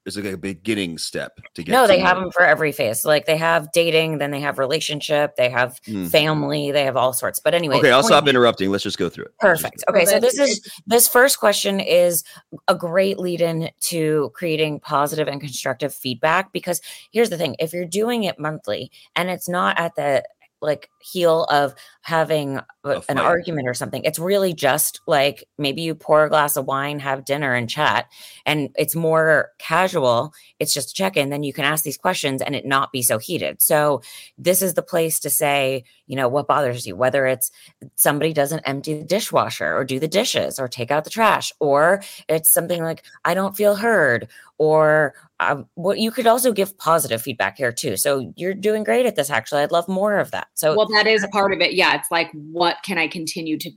is 0.07 0.17
like 0.17 0.27
a 0.33 0.37
beginning 0.37 0.99
step 0.99 1.39
to 1.55 1.63
get. 1.63 1.73
no, 1.73 1.87
they 1.87 1.97
to 1.99 2.05
have 2.05 2.17
them 2.19 2.31
for 2.31 2.43
every 2.43 2.73
phase. 2.73 3.05
Like 3.05 3.27
they 3.27 3.37
have 3.37 3.73
dating, 3.73 4.19
then 4.19 4.31
they 4.31 4.41
have 4.41 4.59
relationship, 4.59 5.37
they 5.37 5.49
have 5.51 5.81
Hmm. 5.87 6.07
family, 6.07 6.71
they 6.73 6.85
have 6.85 6.97
all 6.97 7.13
sorts. 7.13 7.41
But 7.41 7.55
anyway, 7.55 7.77
Okay, 7.77 7.89
the 7.89 7.95
I'll 7.95 8.03
stop 8.03 8.29
interrupting. 8.29 8.71
Let's 8.71 8.85
just 8.85 8.99
go 8.99 9.09
through 9.09 9.25
it. 9.27 9.39
Perfect. 9.39 9.85
go. 9.87 9.95
Okay, 9.95 10.05
so 10.07 10.21
this 10.21 10.39
is 10.39 10.61
this 10.87 11.09
first 11.09 11.39
question 11.39 11.81
is 11.81 12.23
a 12.69 12.75
great 12.75 13.19
lead 13.19 13.41
in 13.41 13.71
to 13.81 14.31
creating 14.35 14.81
positive 14.81 15.29
and 15.29 15.41
constructive 15.41 15.95
feedback 15.95 16.53
because 16.53 16.81
here's 17.11 17.31
the 17.31 17.39
thing, 17.39 17.57
if 17.59 17.73
you're 17.73 17.85
doing 17.85 18.25
it 18.25 18.39
monthly 18.39 18.91
and 19.17 19.31
it's 19.31 19.49
not 19.49 19.79
at 19.79 19.95
the 19.97 20.23
like 20.65 20.91
heel 21.01 21.45
of 21.45 21.75
having 22.03 22.59
a- 22.85 23.03
an 23.09 23.19
argument 23.19 23.69
or 23.69 23.75
something. 23.75 24.03
It's 24.05 24.19
really 24.19 24.53
just 24.53 25.01
like 25.07 25.45
maybe 25.59 25.83
you 25.83 25.95
pour 25.95 26.25
a 26.25 26.29
glass 26.29 26.57
of 26.57 26.67
wine, 26.67 26.99
have 26.99 27.25
dinner 27.25 27.55
and 27.55 27.69
chat 27.69 28.07
and 28.47 28.71
it's 28.77 28.95
more 28.95 29.51
casual. 29.59 30.33
It's 30.59 30.75
just 30.75 30.91
a 30.91 30.95
check-in 30.95 31.31
then 31.31 31.43
you 31.43 31.53
can 31.53 31.65
ask 31.65 31.85
these 31.85 31.97
questions 31.97 32.43
and 32.43 32.55
it 32.55 32.67
not 32.67 32.93
be 32.93 33.03
so 33.03 33.19
heated. 33.19 33.63
So 33.63 34.03
this 34.37 34.63
is 34.63 34.75
the 34.75 34.83
place 34.83 35.21
to 35.21 35.31
say, 35.31 35.85
you 36.07 36.17
know, 36.17 36.29
what 36.29 36.47
bothers 36.49 36.87
you, 36.87 36.97
whether 36.97 37.27
it's 37.27 37.51
somebody 37.95 38.33
doesn't 38.33 38.61
empty 38.61 38.99
the 38.99 39.05
dishwasher 39.05 39.77
or 39.77 39.85
do 39.85 39.99
the 40.01 40.09
dishes 40.09 40.59
or 40.59 40.69
take 40.69 40.91
out 40.91 41.05
the 41.05 41.11
trash 41.11 41.53
or 41.61 42.03
it's 42.29 42.51
something 42.51 42.83
like 42.83 43.05
i 43.25 43.35
don't 43.35 43.57
feel 43.57 43.75
heard 43.77 44.29
or 44.59 45.15
um, 45.41 45.67
what 45.75 45.99
you 45.99 46.11
could 46.11 46.27
also 46.27 46.53
give 46.53 46.79
positive 46.79 47.21
feedback 47.21 47.57
here 47.59 47.73
too 47.73 47.97
so 47.97 48.33
you're 48.37 48.55
doing 48.55 48.85
great 48.85 49.07
at 49.07 49.17
this 49.17 49.31
actually 49.31 49.63
i'd 49.63 49.73
love 49.73 49.89
more 49.89 50.19
of 50.19 50.31
that 50.31 50.47
so 50.55 50.77
Well, 50.77 50.89
that 50.89 51.07
is 51.07 51.27
part 51.33 51.53
of 51.53 51.61
it. 51.61 51.75
Yeah. 51.75 51.95
It's 51.97 52.11
like, 52.11 52.31
what 52.33 52.77
can 52.85 52.97
I 52.99 53.09
continue 53.09 53.59
to 53.59 53.71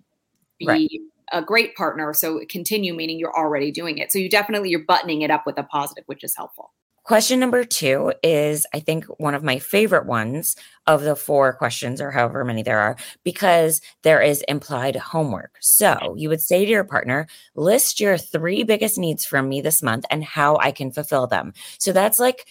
be 0.60 0.68
Right. 0.68 0.90
a 1.34 1.42
great 1.42 1.76
partner? 1.76 2.14
So 2.14 2.42
continue 2.50 2.94
meaning 2.94 3.20
you're 3.20 3.36
already 3.36 3.72
doing 3.72 3.98
it. 3.98 4.12
So 4.12 4.20
you 4.20 4.30
definitely 4.30 4.70
you're 4.70 4.86
buttoning 4.86 5.22
it 5.22 5.32
up 5.32 5.44
with 5.46 5.58
a 5.58 5.64
positive, 5.64 6.04
which 6.06 6.24
is 6.24 6.36
helpful. 6.36 6.72
Question 7.08 7.40
number 7.40 7.64
two 7.64 8.12
is 8.22 8.68
i 8.74 8.80
think 8.82 9.06
one 9.18 9.34
of 9.34 9.42
my 9.42 9.58
favorite 9.58 10.06
ones 10.06 10.58
of 10.88 11.04
the 11.04 11.16
four 11.16 11.54
questions 11.54 12.02
or 12.02 12.12
however 12.12 12.44
many 12.44 12.62
there 12.62 12.80
are 12.80 12.98
because 13.24 13.82
there 14.04 14.22
is 14.22 14.42
implied 14.48 14.96
homework. 14.96 15.56
So 15.60 16.16
you 16.18 16.30
would 16.30 16.42
say 16.42 16.66
to 16.66 16.72
your 16.72 16.84
partner 16.84 17.28
list 17.56 18.00
your 18.00 18.18
three 18.18 18.64
biggest 18.64 18.98
needs 18.98 19.26
from 19.26 19.50
me 19.50 19.62
this 19.62 19.84
month 19.84 20.06
and 20.10 20.24
how 20.24 20.58
i 20.58 20.72
can 20.72 20.92
fulfill 20.92 21.28
them. 21.28 21.54
So 21.80 21.92
that's 21.92 22.20
like 22.20 22.48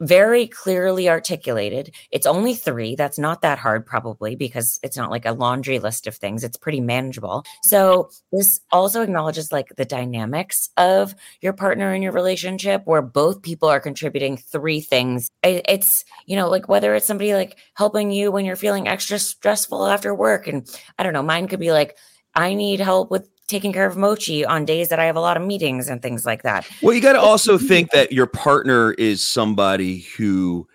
very 0.00 0.46
clearly 0.46 1.08
articulated. 1.08 1.94
It's 2.10 2.26
only 2.26 2.54
three. 2.54 2.96
That's 2.96 3.18
not 3.18 3.42
that 3.42 3.58
hard, 3.58 3.86
probably, 3.86 4.34
because 4.34 4.80
it's 4.82 4.96
not 4.96 5.10
like 5.10 5.26
a 5.26 5.32
laundry 5.32 5.78
list 5.78 6.06
of 6.06 6.16
things. 6.16 6.42
It's 6.42 6.56
pretty 6.56 6.80
manageable. 6.80 7.44
So, 7.62 8.10
this 8.32 8.60
also 8.72 9.02
acknowledges 9.02 9.52
like 9.52 9.68
the 9.76 9.84
dynamics 9.84 10.70
of 10.76 11.14
your 11.40 11.52
partner 11.52 11.94
in 11.94 12.02
your 12.02 12.12
relationship 12.12 12.82
where 12.84 13.02
both 13.02 13.42
people 13.42 13.68
are 13.68 13.80
contributing 13.80 14.36
three 14.36 14.80
things. 14.80 15.30
It's, 15.42 16.04
you 16.26 16.36
know, 16.36 16.48
like 16.48 16.68
whether 16.68 16.94
it's 16.94 17.06
somebody 17.06 17.34
like 17.34 17.58
helping 17.74 18.10
you 18.10 18.30
when 18.30 18.44
you're 18.44 18.56
feeling 18.56 18.88
extra 18.88 19.18
stressful 19.18 19.86
after 19.86 20.14
work. 20.14 20.46
And 20.46 20.68
I 20.98 21.02
don't 21.02 21.12
know, 21.12 21.22
mine 21.22 21.48
could 21.48 21.60
be 21.60 21.72
like, 21.72 21.96
I 22.34 22.54
need 22.54 22.80
help 22.80 23.10
with 23.10 23.28
taking 23.50 23.72
care 23.72 23.86
of 23.86 23.96
Mochi 23.96 24.44
on 24.44 24.64
days 24.64 24.88
that 24.88 24.98
I 24.98 25.04
have 25.04 25.16
a 25.16 25.20
lot 25.20 25.36
of 25.36 25.42
meetings 25.42 25.88
and 25.88 26.00
things 26.00 26.24
like 26.24 26.42
that. 26.44 26.68
Well, 26.82 26.94
you 26.94 27.02
got 27.02 27.14
to 27.14 27.20
also 27.20 27.58
think 27.72 27.90
that 27.90 28.12
your 28.12 28.26
partner 28.26 28.92
is 28.92 29.28
somebody 29.28 30.06
who 30.16 30.66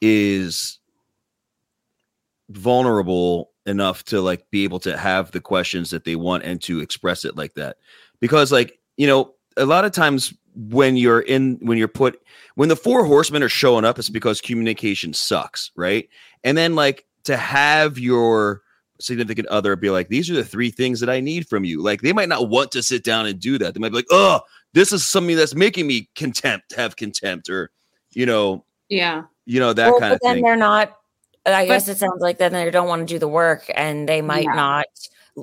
is 0.00 0.78
vulnerable 2.50 3.50
enough 3.66 4.04
to 4.04 4.20
like 4.20 4.50
be 4.50 4.64
able 4.64 4.80
to 4.80 4.98
have 4.98 5.30
the 5.30 5.40
questions 5.40 5.90
that 5.90 6.04
they 6.04 6.16
want 6.16 6.42
and 6.42 6.60
to 6.62 6.80
express 6.80 7.24
it 7.24 7.36
like 7.36 7.54
that. 7.54 7.76
Because 8.20 8.52
like, 8.52 8.78
you 8.96 9.06
know, 9.06 9.34
a 9.56 9.64
lot 9.64 9.84
of 9.84 9.92
times 9.92 10.34
when 10.56 10.96
you're 10.96 11.20
in 11.20 11.58
when 11.62 11.78
you're 11.78 11.88
put 11.88 12.20
when 12.54 12.68
the 12.68 12.76
four 12.76 13.04
horsemen 13.04 13.42
are 13.42 13.48
showing 13.48 13.84
up 13.84 13.98
it's 13.98 14.08
because 14.08 14.40
communication 14.40 15.12
sucks, 15.12 15.70
right? 15.76 16.08
And 16.42 16.56
then 16.58 16.74
like 16.74 17.06
to 17.24 17.36
have 17.36 17.98
your 17.98 18.62
significant 19.00 19.48
other 19.48 19.76
be 19.76 19.90
like, 19.90 20.08
these 20.08 20.30
are 20.30 20.34
the 20.34 20.44
three 20.44 20.70
things 20.70 21.00
that 21.00 21.10
I 21.10 21.20
need 21.20 21.48
from 21.48 21.64
you. 21.64 21.82
Like 21.82 22.02
they 22.02 22.12
might 22.12 22.28
not 22.28 22.48
want 22.48 22.72
to 22.72 22.82
sit 22.82 23.04
down 23.04 23.26
and 23.26 23.38
do 23.38 23.58
that. 23.58 23.74
They 23.74 23.80
might 23.80 23.90
be 23.90 23.96
like, 23.96 24.06
oh, 24.10 24.40
this 24.72 24.92
is 24.92 25.06
something 25.06 25.36
that's 25.36 25.54
making 25.54 25.86
me 25.86 26.08
contempt, 26.14 26.74
have 26.74 26.96
contempt, 26.96 27.48
or 27.48 27.70
you 28.12 28.26
know, 28.26 28.64
yeah, 28.88 29.24
you 29.46 29.60
know 29.60 29.72
that 29.72 29.90
well, 29.90 30.00
kind 30.00 30.12
of 30.12 30.20
then 30.22 30.36
thing. 30.36 30.44
They're 30.44 30.56
not. 30.56 30.96
I 31.46 31.64
but, 31.64 31.74
guess 31.74 31.88
it 31.88 31.98
sounds 31.98 32.20
like 32.20 32.38
then 32.38 32.52
they 32.52 32.70
don't 32.70 32.88
want 32.88 33.06
to 33.06 33.14
do 33.14 33.18
the 33.18 33.28
work, 33.28 33.70
and 33.74 34.08
they 34.08 34.22
might 34.22 34.44
yeah. 34.44 34.54
not 34.54 34.86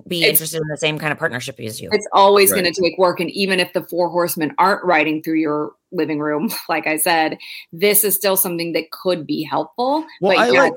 be 0.08 0.24
it's, 0.24 0.32
interested 0.32 0.62
in 0.62 0.68
the 0.68 0.78
same 0.78 0.98
kind 0.98 1.12
of 1.12 1.20
partnership 1.20 1.60
as 1.60 1.80
you. 1.80 1.90
It's 1.92 2.08
always 2.12 2.52
right. 2.52 2.62
going 2.62 2.74
to 2.74 2.82
take 2.82 2.98
work, 2.98 3.20
and 3.20 3.30
even 3.32 3.60
if 3.60 3.74
the 3.74 3.84
four 3.84 4.10
horsemen 4.10 4.54
aren't 4.58 4.84
riding 4.84 5.22
through 5.22 5.40
your 5.40 5.74
living 5.92 6.20
room, 6.20 6.52
like 6.70 6.88
I 6.88 6.98
said, 6.98 7.38
this 7.72 8.04
is 8.04 8.16
still 8.16 8.38
something 8.38 8.74
that 8.74 8.92
could 8.92 9.28
be 9.28 9.44
helpful. 9.44 10.06
Well, 10.22 10.40
I 10.40 10.50
like 10.50 10.74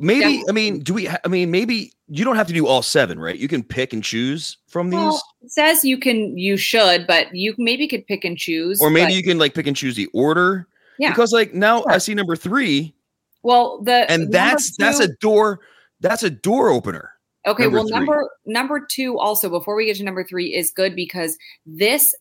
maybe. 0.00 0.42
I 0.48 0.52
mean, 0.52 0.80
do 0.80 0.94
we? 0.94 1.08
I 1.08 1.28
mean, 1.28 1.50
maybe 1.50 1.92
you 2.08 2.24
don't 2.24 2.36
have 2.36 2.46
to 2.48 2.52
do 2.52 2.66
all 2.66 2.82
seven, 2.82 3.18
right? 3.18 3.36
You 3.36 3.48
can 3.48 3.62
pick 3.62 3.92
and 3.92 4.02
choose 4.02 4.56
from 4.66 4.90
these. 4.90 4.98
Well, 4.98 5.22
it 5.42 5.52
says 5.52 5.84
you 5.84 5.98
can, 5.98 6.36
you 6.36 6.56
should, 6.56 7.06
but 7.06 7.34
you 7.34 7.54
maybe 7.58 7.86
could 7.86 8.06
pick 8.06 8.24
and 8.24 8.36
choose. 8.36 8.80
Or 8.80 8.90
maybe 8.90 9.12
but, 9.12 9.14
you 9.14 9.22
can 9.22 9.38
like 9.38 9.54
pick 9.54 9.66
and 9.66 9.76
choose 9.76 9.94
the 9.96 10.06
order. 10.12 10.66
Yeah. 10.98 11.10
Because 11.10 11.32
like 11.32 11.54
now 11.54 11.82
sure. 11.82 11.92
I 11.92 11.98
see 11.98 12.14
number 12.14 12.36
three. 12.36 12.94
Well, 13.42 13.80
the 13.82 14.10
and 14.10 14.32
that's 14.32 14.76
two, 14.76 14.84
that's 14.84 15.00
a 15.00 15.08
door. 15.16 15.60
That's 16.00 16.22
a 16.22 16.30
door 16.30 16.68
opener. 16.70 17.12
Okay. 17.46 17.64
Number 17.64 17.76
well, 17.76 17.86
three. 17.86 17.96
number 17.96 18.30
number 18.46 18.86
two 18.90 19.18
also 19.18 19.48
before 19.48 19.76
we 19.76 19.86
get 19.86 19.96
to 19.96 20.04
number 20.04 20.24
three 20.24 20.54
is 20.54 20.70
good 20.70 20.94
because 20.94 21.38
this 21.64 22.14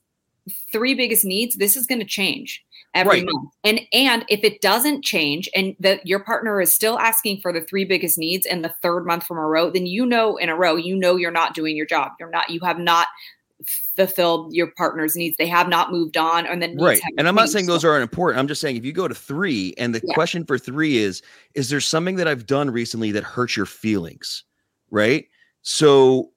three 0.72 0.94
biggest 0.96 1.26
needs. 1.26 1.56
This 1.56 1.76
is 1.76 1.86
going 1.86 2.00
to 2.00 2.06
change 2.06 2.64
every 2.94 3.24
right. 3.24 3.26
month. 3.26 3.52
And 3.64 3.82
and 3.94 4.26
if 4.30 4.44
it 4.44 4.62
doesn't 4.62 5.04
change 5.04 5.50
and 5.56 5.76
that 5.80 6.06
your 6.06 6.20
partner 6.20 6.60
is 6.62 6.74
still 6.74 7.00
asking 7.00 7.42
for 7.42 7.54
the 7.54 7.62
three 7.62 7.86
biggest 7.86 8.18
needs 8.18 8.46
in 8.46 8.62
the 8.62 8.74
third 8.82 9.06
month 9.06 9.26
from 9.26 9.38
a 9.38 9.46
row, 9.46 9.70
then 9.70 9.86
you 9.86 10.06
know 10.06 10.38
in 10.38 10.50
a 10.50 10.56
row, 10.56 10.76
you 10.76 10.96
know 10.96 11.16
you're 11.16 11.32
not 11.32 11.54
doing 11.54 11.76
your 11.76 11.86
job. 11.86 12.12
You're 12.20 12.30
not 12.30 12.50
you 12.50 12.60
have 12.62 12.80
not 12.80 13.08
fulfilled 13.96 14.54
your 14.54 14.72
partner's 14.78 15.16
needs. 15.16 15.36
They 15.38 15.48
have 15.48 15.68
not 15.68 15.92
moved 15.92 16.18
on 16.18 16.46
and 16.46 16.62
then 16.62 16.78
right. 16.78 17.02
And 17.18 17.28
I'm 17.28 17.36
not 17.36 17.50
saying 17.50 17.66
those 17.66 17.86
aren't 17.86 18.04
important. 18.04 18.40
I'm 18.40 18.48
just 18.48 18.62
saying 18.62 18.78
if 18.78 18.86
you 18.86 18.94
go 18.94 19.08
to 19.08 19.16
three 19.16 19.74
and 19.78 19.94
the 19.94 20.02
yeah. 20.04 20.14
question 20.14 20.46
for 20.46 20.58
three 20.58 20.98
is, 20.98 21.22
is 21.56 21.70
there 21.70 21.82
something 21.82 22.16
that 22.16 22.28
I've 22.28 22.46
done 22.46 22.70
recently 22.70 23.12
that 23.12 23.24
hurts 23.24 23.58
your 23.58 23.66
feelings? 23.66 24.44
Right. 24.92 25.28
So 25.62 26.32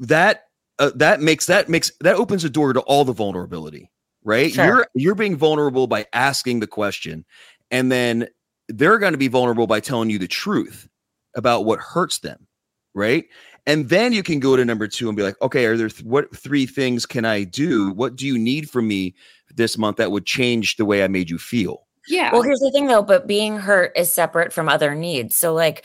that 0.00 0.48
uh, 0.78 0.90
that 0.96 1.20
makes 1.20 1.46
that 1.46 1.68
makes 1.68 1.92
that 2.00 2.16
opens 2.16 2.42
the 2.42 2.50
door 2.50 2.72
to 2.72 2.80
all 2.80 3.04
the 3.04 3.12
vulnerability 3.12 3.90
right? 4.28 4.52
Sure. 4.52 4.64
You're 4.66 4.86
you're 4.94 5.14
being 5.14 5.36
vulnerable 5.36 5.86
by 5.86 6.06
asking 6.12 6.60
the 6.60 6.66
question, 6.66 7.24
and 7.70 7.90
then 7.90 8.28
they're 8.68 8.98
going 8.98 9.12
to 9.12 9.18
be 9.18 9.28
vulnerable 9.28 9.66
by 9.66 9.80
telling 9.80 10.10
you 10.10 10.18
the 10.18 10.28
truth 10.28 10.86
about 11.34 11.64
what 11.64 11.80
hurts 11.80 12.18
them, 12.18 12.46
right? 12.94 13.24
And 13.66 13.88
then 13.88 14.12
you 14.12 14.22
can 14.22 14.38
go 14.38 14.54
to 14.54 14.64
number 14.64 14.86
two 14.86 15.08
and 15.08 15.16
be 15.16 15.22
like, 15.22 15.40
okay, 15.40 15.64
are 15.64 15.76
there 15.76 15.88
th- 15.88 16.04
what 16.04 16.34
three 16.36 16.66
things 16.66 17.06
can 17.06 17.24
I 17.24 17.44
do? 17.44 17.90
What 17.92 18.16
do 18.16 18.26
you 18.26 18.38
need 18.38 18.70
from 18.70 18.86
me 18.86 19.14
this 19.54 19.78
month 19.78 19.96
that 19.96 20.12
would 20.12 20.26
change 20.26 20.76
the 20.76 20.84
way 20.84 21.02
I 21.02 21.08
made 21.08 21.30
you 21.30 21.38
feel? 21.38 21.86
Yeah. 22.06 22.30
Well, 22.32 22.42
here's 22.42 22.60
the 22.60 22.70
thing 22.70 22.86
though, 22.86 23.02
but 23.02 23.26
being 23.26 23.58
hurt 23.58 23.92
is 23.96 24.12
separate 24.12 24.52
from 24.52 24.68
other 24.68 24.94
needs. 24.94 25.36
So, 25.36 25.54
like, 25.54 25.84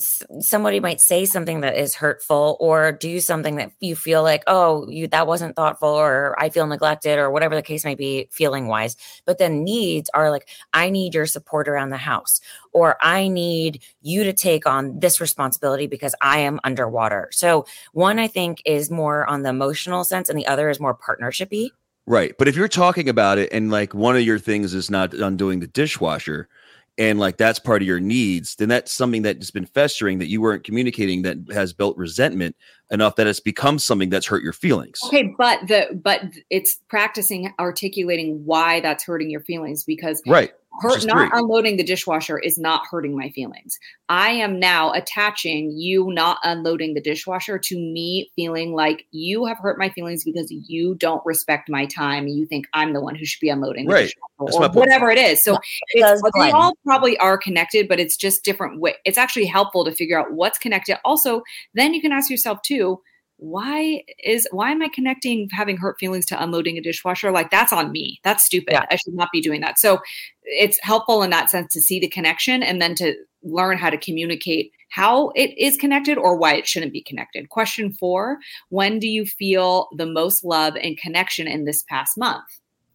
somebody 0.00 0.80
might 0.80 1.00
say 1.00 1.24
something 1.24 1.60
that 1.60 1.76
is 1.76 1.94
hurtful 1.94 2.56
or 2.60 2.92
do 2.92 3.20
something 3.20 3.56
that 3.56 3.72
you 3.80 3.96
feel 3.96 4.22
like 4.22 4.42
oh 4.46 4.88
you 4.88 5.06
that 5.08 5.26
wasn't 5.26 5.54
thoughtful 5.56 5.88
or 5.88 6.34
i 6.38 6.48
feel 6.48 6.66
neglected 6.66 7.18
or 7.18 7.30
whatever 7.30 7.54
the 7.54 7.62
case 7.62 7.84
may 7.84 7.94
be 7.94 8.28
feeling 8.30 8.66
wise. 8.66 8.96
But 9.24 9.38
then 9.38 9.64
needs 9.64 10.10
are 10.14 10.30
like 10.30 10.48
i 10.72 10.90
need 10.90 11.14
your 11.14 11.26
support 11.26 11.68
around 11.68 11.90
the 11.90 11.96
house 11.96 12.40
or 12.72 12.96
i 13.00 13.28
need 13.28 13.82
you 14.02 14.24
to 14.24 14.32
take 14.32 14.66
on 14.66 14.98
this 14.98 15.20
responsibility 15.20 15.86
because 15.86 16.14
i 16.20 16.38
am 16.38 16.60
underwater. 16.64 17.28
So 17.32 17.66
one 17.92 18.18
i 18.18 18.26
think 18.26 18.62
is 18.64 18.90
more 18.90 19.26
on 19.26 19.42
the 19.42 19.50
emotional 19.50 20.04
sense 20.04 20.28
and 20.28 20.38
the 20.38 20.46
other 20.46 20.70
is 20.70 20.80
more 20.80 20.96
partnershipy. 20.96 21.70
Right. 22.06 22.36
But 22.36 22.48
if 22.48 22.56
you're 22.56 22.68
talking 22.68 23.08
about 23.08 23.38
it 23.38 23.50
and 23.50 23.70
like 23.70 23.94
one 23.94 24.14
of 24.14 24.22
your 24.22 24.38
things 24.38 24.74
is 24.74 24.90
not 24.90 25.14
undoing 25.14 25.60
the 25.60 25.66
dishwasher 25.66 26.48
and 26.96 27.18
like 27.18 27.36
that's 27.36 27.58
part 27.58 27.82
of 27.82 27.88
your 27.88 28.00
needs, 28.00 28.54
then 28.56 28.68
that's 28.68 28.92
something 28.92 29.22
that's 29.22 29.50
been 29.50 29.66
festering 29.66 30.18
that 30.18 30.28
you 30.28 30.40
weren't 30.40 30.64
communicating 30.64 31.22
that 31.22 31.38
has 31.52 31.72
built 31.72 31.96
resentment 31.96 32.56
enough 32.90 33.16
that 33.16 33.26
it's 33.26 33.40
become 33.40 33.78
something 33.78 34.10
that's 34.10 34.26
hurt 34.26 34.42
your 34.42 34.52
feelings. 34.52 35.00
Okay, 35.06 35.34
but 35.36 35.66
the 35.66 36.00
but 36.02 36.22
it's 36.50 36.78
practicing 36.88 37.52
articulating 37.58 38.44
why 38.44 38.80
that's 38.80 39.04
hurting 39.04 39.30
your 39.30 39.40
feelings 39.40 39.82
because 39.84 40.22
right 40.26 40.52
hurt 40.80 41.04
not 41.04 41.30
unloading 41.32 41.76
the 41.76 41.84
dishwasher 41.84 42.38
is 42.38 42.58
not 42.58 42.86
hurting 42.90 43.16
my 43.16 43.30
feelings. 43.30 43.78
I 44.08 44.30
am 44.30 44.58
now 44.58 44.92
attaching 44.92 45.70
you 45.72 46.10
not 46.12 46.38
unloading 46.42 46.94
the 46.94 47.00
dishwasher 47.00 47.58
to 47.58 47.76
me 47.76 48.30
feeling 48.36 48.74
like 48.74 49.06
you 49.12 49.44
have 49.46 49.58
hurt 49.58 49.78
my 49.78 49.88
feelings 49.90 50.24
because 50.24 50.50
you 50.50 50.94
don't 50.96 51.24
respect 51.24 51.68
my 51.68 51.86
time. 51.86 52.26
You 52.26 52.46
think 52.46 52.66
I'm 52.74 52.92
the 52.92 53.00
one 53.00 53.14
who 53.14 53.24
should 53.24 53.40
be 53.40 53.50
unloading 53.50 53.86
right. 53.86 54.12
or 54.38 54.68
whatever 54.70 55.10
it 55.10 55.18
is. 55.18 55.42
So 55.42 55.58
it's, 55.90 56.22
they 56.34 56.50
all 56.50 56.76
probably 56.84 57.16
are 57.18 57.38
connected, 57.38 57.88
but 57.88 58.00
it's 58.00 58.16
just 58.16 58.44
different 58.44 58.80
way. 58.80 58.94
It's 59.04 59.18
actually 59.18 59.46
helpful 59.46 59.84
to 59.84 59.92
figure 59.92 60.18
out 60.18 60.32
what's 60.32 60.58
connected. 60.58 60.98
Also, 61.04 61.42
then 61.74 61.94
you 61.94 62.00
can 62.00 62.12
ask 62.12 62.30
yourself 62.30 62.60
too, 62.62 63.00
why 63.36 64.02
is 64.22 64.46
why 64.52 64.70
am 64.70 64.82
I 64.82 64.88
connecting 64.88 65.48
having 65.50 65.76
hurt 65.76 65.98
feelings 65.98 66.26
to 66.26 66.42
unloading 66.42 66.78
a 66.78 66.80
dishwasher? 66.80 67.30
Like 67.30 67.50
that's 67.50 67.72
on 67.72 67.90
me. 67.92 68.20
That's 68.22 68.44
stupid. 68.44 68.72
Yeah. 68.72 68.86
I 68.90 68.96
should 68.96 69.14
not 69.14 69.30
be 69.32 69.40
doing 69.40 69.60
that. 69.60 69.78
So 69.78 70.00
it's 70.44 70.78
helpful 70.82 71.22
in 71.22 71.30
that 71.30 71.50
sense 71.50 71.72
to 71.74 71.80
see 71.80 71.98
the 71.98 72.08
connection 72.08 72.62
and 72.62 72.80
then 72.80 72.94
to 72.96 73.14
learn 73.42 73.76
how 73.76 73.90
to 73.90 73.98
communicate 73.98 74.72
how 74.90 75.30
it 75.34 75.56
is 75.58 75.76
connected 75.76 76.16
or 76.16 76.36
why 76.36 76.54
it 76.54 76.66
shouldn't 76.66 76.92
be 76.92 77.02
connected. 77.02 77.48
Question 77.48 77.92
four 77.92 78.38
When 78.68 78.98
do 78.98 79.08
you 79.08 79.26
feel 79.26 79.88
the 79.96 80.06
most 80.06 80.44
love 80.44 80.76
and 80.76 80.96
connection 80.96 81.46
in 81.46 81.64
this 81.64 81.82
past 81.88 82.16
month? 82.16 82.44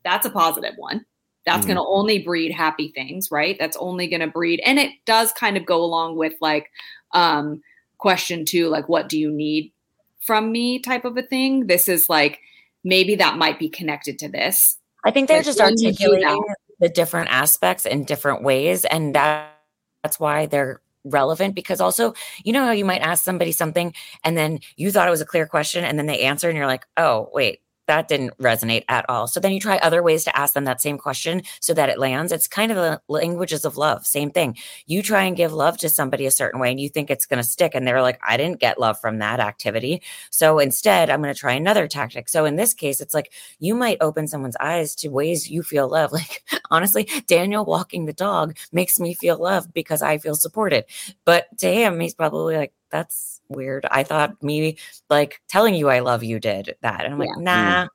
That's 0.06 0.26
a 0.26 0.32
positive 0.32 0.74
one. 0.78 1.06
That's 1.46 1.60
mm-hmm. 1.60 1.68
going 1.68 1.78
to 1.78 1.90
only 1.90 2.20
breed 2.20 2.52
happy 2.52 2.92
things, 2.96 3.30
right? 3.32 3.58
That's 3.60 3.78
only 3.78 4.08
going 4.08 4.22
to 4.22 4.28
breed, 4.28 4.62
and 4.66 4.80
it 4.80 4.92
does 5.06 5.32
kind 5.34 5.58
of 5.58 5.66
go 5.66 5.84
along 5.84 6.16
with 6.16 6.34
like 6.40 6.70
um, 7.14 7.62
question 7.98 8.46
two, 8.46 8.68
like, 8.70 8.90
what 8.90 9.10
do 9.10 9.20
you 9.20 9.32
need 9.32 9.74
from 10.26 10.52
me 10.52 10.80
type 10.80 11.06
of 11.06 11.18
a 11.18 11.24
thing? 11.24 11.68
This 11.68 11.88
is 11.88 12.10
like, 12.10 12.40
maybe 12.84 13.16
that 13.16 13.38
might 13.38 13.60
be 13.60 13.70
connected 13.70 14.20
to 14.20 14.30
this. 14.30 14.78
I 15.06 15.12
think 15.12 15.28
they're 15.28 15.44
just 15.44 15.62
articulating 15.62 16.44
the 16.80 16.90
different 16.90 17.30
aspects 17.30 17.86
in 17.86 18.04
different 18.04 18.44
ways. 18.44 18.86
And 18.86 19.16
that, 19.16 19.54
that's 20.04 20.20
why 20.20 20.46
they're 20.46 20.82
relevant 21.06 21.56
because 21.56 21.82
also, 21.82 22.14
you 22.44 22.54
know 22.54 22.66
how 22.66 22.72
you 22.72 22.86
might 22.86 23.02
ask 23.02 23.24
somebody 23.24 23.52
something 23.52 23.94
and 24.24 24.38
then 24.38 24.60
you 24.76 24.92
thought 24.92 25.08
it 25.08 25.12
was 25.12 25.22
a 25.22 25.26
clear 25.26 25.48
question 25.48 25.84
and 25.84 25.98
then 25.98 26.06
they 26.06 26.22
answer 26.22 26.50
and 26.50 26.58
you're 26.58 26.68
like, 26.68 26.86
oh, 26.98 27.30
wait, 27.34 27.62
that 27.90 28.08
didn't 28.08 28.38
resonate 28.38 28.86
at 28.88 29.04
all. 29.10 29.26
So 29.26 29.40
then 29.40 29.52
you 29.52 29.60
try 29.60 29.78
other 29.78 30.04
ways 30.04 30.24
to 30.26 30.38
ask 30.38 30.54
them 30.54 30.66
that 30.66 30.80
same 30.80 31.00
question 31.00 31.42
so 31.60 31.74
that 31.74 31.90
it 31.90 31.98
lands. 31.98 32.32
It's 32.32 32.48
kind 32.48 32.72
of 32.72 32.78
the 32.78 33.02
languages 33.08 33.66
of 33.66 33.78
love, 33.78 34.06
same 34.06 34.30
thing. 34.30 34.56
You 34.86 35.02
try 35.02 35.24
and 35.24 35.36
give 35.36 35.52
love 35.54 35.78
to 35.80 35.90
somebody 35.90 36.28
a 36.28 36.32
certain 36.32 36.60
way 36.60 36.70
and 36.70 36.80
you 36.80 36.88
think 36.88 37.10
it's 37.10 37.26
going 37.26 37.42
to 37.42 37.50
stick. 37.50 37.74
And 37.74 37.88
they're 37.88 38.04
like, 38.04 38.20
I 38.26 38.38
didn't 38.38 38.60
get 38.60 38.80
love 38.80 39.02
from 39.02 39.18
that 39.20 39.40
activity. 39.40 40.04
So 40.30 40.60
instead, 40.60 41.10
I'm 41.10 41.20
going 41.22 41.34
to 41.34 41.40
try 41.40 41.54
another 41.54 41.88
tactic. 41.88 42.30
So 42.30 42.46
in 42.46 42.58
this 42.58 42.76
case, 42.76 43.02
it's 43.02 43.16
like 43.16 43.34
you 43.58 43.74
might 43.74 43.98
open 44.02 44.28
someone's 44.28 44.58
eyes 44.60 44.94
to 44.98 45.10
ways 45.10 45.50
you 45.50 45.64
feel 45.64 45.88
love. 45.90 46.12
Like, 46.20 46.44
honestly, 46.70 47.08
Daniel 47.28 47.64
walking 47.64 48.06
the 48.06 48.14
dog 48.14 48.58
makes 48.74 49.00
me 49.00 49.14
feel 49.14 49.38
loved 49.38 49.74
because 49.74 50.02
I 50.02 50.18
feel 50.18 50.36
supported. 50.36 50.84
But 51.24 51.46
to 51.60 51.72
him, 51.74 52.00
he's 52.02 52.14
probably 52.14 52.58
like, 52.58 52.74
that's 52.92 53.42
weird. 53.50 53.86
I 53.90 54.04
thought 54.04 54.42
me 54.42 54.78
like 55.10 55.42
telling 55.50 55.76
you 55.76 55.90
I 55.90 56.00
love 56.00 56.24
you 56.24 56.40
did 56.40 56.76
that. 56.82 57.06
And 57.06 57.14
I'm 57.14 57.20
like, 57.20 57.30
yeah. 57.38 57.44
nah, 57.44 57.86
mm. 57.86 57.88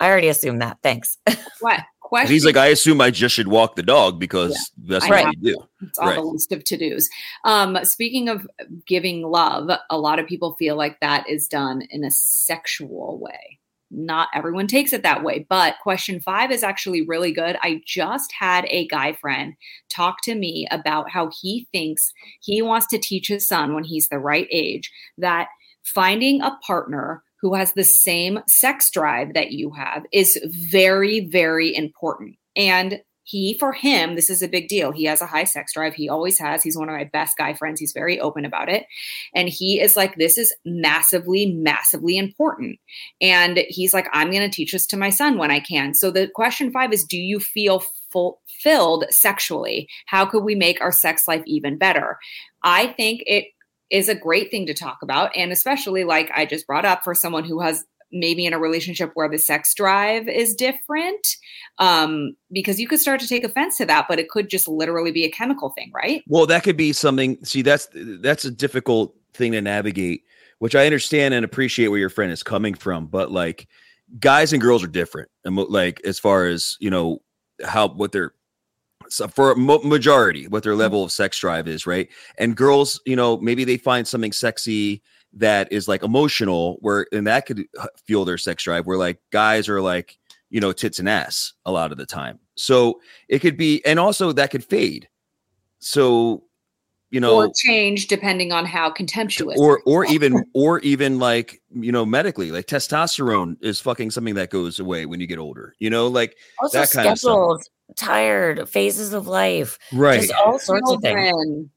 I 0.00 0.08
already 0.08 0.28
assumed 0.28 0.62
that. 0.62 0.78
Thanks. 0.82 1.18
what? 1.60 1.80
Question. 2.00 2.26
And 2.26 2.32
he's 2.32 2.44
like, 2.44 2.56
I 2.56 2.66
assume 2.66 3.00
I 3.00 3.10
just 3.10 3.34
should 3.34 3.48
walk 3.48 3.76
the 3.76 3.82
dog 3.82 4.20
because 4.20 4.70
that's 4.76 5.06
I 5.06 5.08
what 5.08 5.24
know. 5.24 5.32
you 5.40 5.54
do. 5.54 5.64
It's 5.82 5.98
on 5.98 6.08
Right. 6.08 6.16
the 6.16 6.22
list 6.22 6.52
of 6.52 6.62
to 6.64 6.76
dos. 6.76 7.08
Um, 7.44 7.78
speaking 7.84 8.28
of 8.28 8.46
giving 8.86 9.22
love, 9.22 9.70
a 9.88 9.98
lot 9.98 10.18
of 10.18 10.26
people 10.26 10.54
feel 10.58 10.76
like 10.76 11.00
that 11.00 11.28
is 11.28 11.48
done 11.48 11.82
in 11.90 12.04
a 12.04 12.10
sexual 12.10 13.18
way. 13.18 13.58
Not 13.90 14.28
everyone 14.34 14.66
takes 14.66 14.92
it 14.92 15.02
that 15.02 15.22
way, 15.22 15.46
but 15.48 15.76
question 15.82 16.20
five 16.20 16.50
is 16.50 16.62
actually 16.62 17.02
really 17.02 17.32
good. 17.32 17.56
I 17.62 17.80
just 17.86 18.32
had 18.38 18.66
a 18.68 18.86
guy 18.88 19.12
friend 19.12 19.54
talk 19.88 20.22
to 20.22 20.34
me 20.34 20.66
about 20.70 21.10
how 21.10 21.30
he 21.40 21.68
thinks 21.72 22.12
he 22.40 22.62
wants 22.62 22.86
to 22.88 22.98
teach 22.98 23.28
his 23.28 23.46
son 23.46 23.74
when 23.74 23.84
he's 23.84 24.08
the 24.08 24.18
right 24.18 24.48
age 24.50 24.90
that 25.18 25.48
finding 25.84 26.42
a 26.42 26.58
partner 26.66 27.22
who 27.40 27.54
has 27.54 27.74
the 27.74 27.84
same 27.84 28.40
sex 28.48 28.90
drive 28.90 29.34
that 29.34 29.52
you 29.52 29.70
have 29.70 30.04
is 30.12 30.38
very, 30.70 31.26
very 31.26 31.76
important. 31.76 32.36
And 32.56 33.00
he, 33.24 33.56
for 33.58 33.72
him, 33.72 34.14
this 34.14 34.28
is 34.28 34.42
a 34.42 34.48
big 34.48 34.68
deal. 34.68 34.92
He 34.92 35.04
has 35.04 35.22
a 35.22 35.26
high 35.26 35.44
sex 35.44 35.72
drive. 35.72 35.94
He 35.94 36.08
always 36.08 36.38
has. 36.38 36.62
He's 36.62 36.76
one 36.76 36.88
of 36.88 36.94
my 36.94 37.04
best 37.04 37.36
guy 37.38 37.54
friends. 37.54 37.80
He's 37.80 37.92
very 37.92 38.20
open 38.20 38.44
about 38.44 38.68
it. 38.68 38.86
And 39.34 39.48
he 39.48 39.80
is 39.80 39.96
like, 39.96 40.16
this 40.16 40.36
is 40.36 40.54
massively, 40.64 41.52
massively 41.52 42.18
important. 42.18 42.78
And 43.20 43.64
he's 43.68 43.94
like, 43.94 44.08
I'm 44.12 44.30
going 44.30 44.48
to 44.48 44.54
teach 44.54 44.72
this 44.72 44.86
to 44.88 44.98
my 44.98 45.10
son 45.10 45.38
when 45.38 45.50
I 45.50 45.60
can. 45.60 45.94
So 45.94 46.10
the 46.10 46.28
question 46.28 46.70
five 46.70 46.92
is 46.92 47.04
Do 47.04 47.18
you 47.18 47.40
feel 47.40 47.82
fulfilled 48.10 49.06
sexually? 49.10 49.88
How 50.06 50.26
could 50.26 50.44
we 50.44 50.54
make 50.54 50.80
our 50.80 50.92
sex 50.92 51.26
life 51.26 51.42
even 51.46 51.78
better? 51.78 52.18
I 52.62 52.88
think 52.88 53.22
it 53.26 53.46
is 53.90 54.08
a 54.08 54.14
great 54.14 54.50
thing 54.50 54.66
to 54.66 54.74
talk 54.74 54.98
about. 55.02 55.34
And 55.36 55.50
especially, 55.50 56.04
like 56.04 56.30
I 56.34 56.46
just 56.46 56.66
brought 56.66 56.84
up, 56.84 57.04
for 57.04 57.14
someone 57.14 57.44
who 57.44 57.60
has 57.60 57.84
maybe 58.14 58.46
in 58.46 58.52
a 58.52 58.58
relationship 58.58 59.10
where 59.14 59.28
the 59.28 59.38
sex 59.38 59.74
drive 59.74 60.28
is 60.28 60.54
different 60.54 61.36
um 61.78 62.34
because 62.52 62.80
you 62.80 62.86
could 62.88 63.00
start 63.00 63.20
to 63.20 63.28
take 63.28 63.44
offense 63.44 63.76
to 63.76 63.84
that 63.84 64.06
but 64.08 64.18
it 64.18 64.28
could 64.28 64.48
just 64.48 64.68
literally 64.68 65.12
be 65.12 65.24
a 65.24 65.30
chemical 65.30 65.70
thing 65.70 65.90
right 65.94 66.22
Well, 66.28 66.46
that 66.46 66.62
could 66.62 66.76
be 66.76 66.92
something. 66.92 67.42
See, 67.44 67.62
that's 67.62 67.88
that's 67.92 68.44
a 68.44 68.50
difficult 68.50 69.14
thing 69.34 69.52
to 69.52 69.60
navigate, 69.60 70.22
which 70.58 70.74
I 70.74 70.86
understand 70.86 71.34
and 71.34 71.44
appreciate 71.44 71.88
where 71.88 71.98
your 71.98 72.10
friend 72.10 72.32
is 72.32 72.42
coming 72.42 72.74
from. 72.74 73.06
But 73.06 73.30
like, 73.30 73.68
guys 74.18 74.52
and 74.52 74.62
girls 74.62 74.82
are 74.82 74.88
different, 74.88 75.28
and 75.44 75.56
like 75.56 76.00
as 76.04 76.18
far 76.18 76.46
as 76.46 76.76
you 76.80 76.90
know 76.90 77.20
how 77.64 77.88
what 77.88 78.12
their 78.12 78.32
so 79.08 79.28
for 79.28 79.52
a 79.52 79.56
majority 79.56 80.48
what 80.48 80.62
their 80.62 80.74
level 80.74 81.04
of 81.04 81.12
sex 81.12 81.38
drive 81.38 81.68
is, 81.68 81.86
right? 81.86 82.08
And 82.38 82.56
girls, 82.56 83.00
you 83.06 83.16
know, 83.16 83.36
maybe 83.38 83.64
they 83.64 83.76
find 83.76 84.06
something 84.06 84.32
sexy 84.32 85.02
that 85.36 85.72
is 85.72 85.88
like 85.88 86.02
emotional, 86.02 86.78
where 86.80 87.06
and 87.12 87.26
that 87.26 87.46
could 87.46 87.66
uh, 87.78 87.86
fuel 88.06 88.24
their 88.24 88.38
sex 88.38 88.64
drive. 88.64 88.86
Where 88.86 88.98
like 88.98 89.20
guys 89.30 89.68
are 89.68 89.80
like 89.80 90.18
you 90.50 90.60
know 90.60 90.72
tits 90.72 90.98
and 90.98 91.08
ass 91.08 91.52
a 91.64 91.72
lot 91.72 91.92
of 91.92 91.98
the 91.98 92.06
time, 92.06 92.38
so 92.56 93.00
it 93.28 93.40
could 93.40 93.56
be, 93.56 93.84
and 93.84 93.98
also 93.98 94.32
that 94.32 94.50
could 94.50 94.64
fade. 94.64 95.08
So 95.78 96.44
you 97.14 97.20
know 97.20 97.36
or 97.36 97.52
change 97.54 98.08
depending 98.08 98.50
on 98.50 98.66
how 98.66 98.90
contemptuous 98.90 99.56
or 99.58 99.80
or 99.86 100.04
even 100.06 100.44
or 100.54 100.80
even 100.80 101.20
like 101.20 101.62
you 101.70 101.92
know 101.92 102.04
medically 102.04 102.50
like 102.50 102.66
testosterone 102.66 103.56
is 103.60 103.80
fucking 103.80 104.10
something 104.10 104.34
that 104.34 104.50
goes 104.50 104.80
away 104.80 105.06
when 105.06 105.20
you 105.20 105.26
get 105.28 105.38
older 105.38 105.74
you 105.78 105.88
know 105.88 106.08
like 106.08 106.36
Also, 106.60 106.80
that 106.80 106.90
kind 106.90 107.08
of 107.08 107.18
stuff. 107.18 107.62
tired, 107.94 108.68
phases 108.68 109.12
of 109.12 109.28
life, 109.28 109.78
right 109.92 110.22
just 110.22 110.32
all 110.32 110.58
sorts 110.58 110.90
of 110.90 111.00
things. 111.02 111.68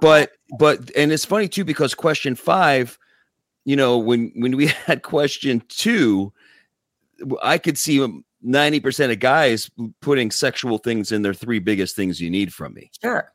But 0.00 0.32
but 0.58 0.90
and 0.96 1.12
it's 1.12 1.24
funny 1.24 1.46
too 1.46 1.64
because 1.64 1.94
question 1.94 2.34
five 2.34 2.98
you 3.70 3.76
know 3.76 3.96
when 3.98 4.32
when 4.42 4.56
we 4.56 4.66
had 4.88 5.02
question 5.02 5.62
two 5.68 6.32
i 7.42 7.56
could 7.58 7.78
see 7.78 7.98
90% 8.42 9.12
of 9.12 9.18
guys 9.20 9.70
putting 10.00 10.30
sexual 10.30 10.78
things 10.78 11.12
in 11.12 11.20
their 11.22 11.34
three 11.34 11.58
biggest 11.58 11.94
things 11.94 12.20
you 12.22 12.30
need 12.30 12.52
from 12.54 12.72
me 12.72 12.90
Sure. 13.02 13.30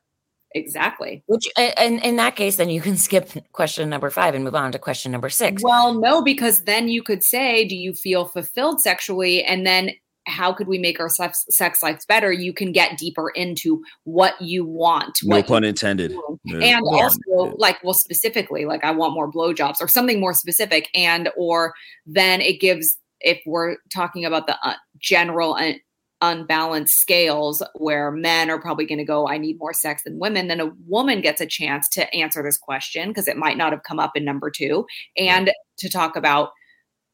exactly 0.54 1.22
Which, 1.26 1.46
a- 1.56 1.78
and 1.78 2.02
in 2.04 2.16
that 2.16 2.34
case, 2.34 2.56
then 2.56 2.70
you 2.70 2.80
can 2.80 2.96
skip 2.96 3.30
question 3.52 3.88
number 3.88 4.10
five 4.10 4.34
and 4.34 4.42
move 4.44 4.56
on 4.56 4.72
to 4.72 4.78
question 4.80 5.12
number 5.12 5.30
six. 5.30 5.62
well 5.62 5.94
no 6.08 6.22
because 6.22 6.64
then 6.64 6.88
you 6.88 7.02
could 7.04 7.22
say 7.22 7.64
do 7.64 7.76
you 7.76 7.92
feel 7.94 8.24
fulfilled 8.26 8.80
sexually 8.80 9.44
and 9.44 9.64
then 9.64 9.90
how 10.26 10.52
could 10.52 10.66
we 10.66 10.78
make 10.78 10.98
our 11.00 11.08
sex, 11.08 11.44
sex 11.50 11.82
lives 11.82 12.04
better 12.06 12.32
you 12.32 12.52
can 12.52 12.72
get 12.72 12.98
deeper 12.98 13.30
into 13.30 13.82
what 14.04 14.40
you 14.40 14.64
want 14.64 15.18
no 15.22 15.36
what 15.36 15.46
pun 15.46 15.64
intended. 15.64 16.12
No 16.12 16.38
and 16.44 16.84
pun 16.84 17.00
also 17.00 17.18
intended. 17.28 17.58
like 17.58 17.82
well 17.82 17.94
specifically 17.94 18.64
like 18.64 18.84
i 18.84 18.90
want 18.90 19.14
more 19.14 19.30
blowjobs 19.30 19.80
or 19.80 19.88
something 19.88 20.20
more 20.20 20.34
specific 20.34 20.88
and 20.94 21.30
or 21.36 21.74
then 22.06 22.40
it 22.40 22.60
gives 22.60 22.98
if 23.20 23.40
we're 23.46 23.76
talking 23.92 24.24
about 24.24 24.46
the 24.46 24.56
uh, 24.66 24.74
general 24.98 25.54
un- 25.54 25.80
unbalanced 26.22 26.98
scales 26.98 27.62
where 27.74 28.10
men 28.10 28.50
are 28.50 28.60
probably 28.60 28.86
going 28.86 28.98
to 28.98 29.04
go 29.04 29.28
i 29.28 29.36
need 29.36 29.58
more 29.58 29.74
sex 29.74 30.02
than 30.02 30.18
women 30.18 30.48
then 30.48 30.60
a 30.60 30.72
woman 30.86 31.20
gets 31.20 31.40
a 31.40 31.46
chance 31.46 31.88
to 31.88 32.12
answer 32.14 32.42
this 32.42 32.56
question 32.56 33.08
because 33.08 33.28
it 33.28 33.36
might 33.36 33.58
not 33.58 33.72
have 33.72 33.82
come 33.82 33.98
up 33.98 34.12
in 34.14 34.24
number 34.24 34.50
two 34.50 34.86
and 35.18 35.52
to 35.76 35.90
talk 35.90 36.16
about 36.16 36.50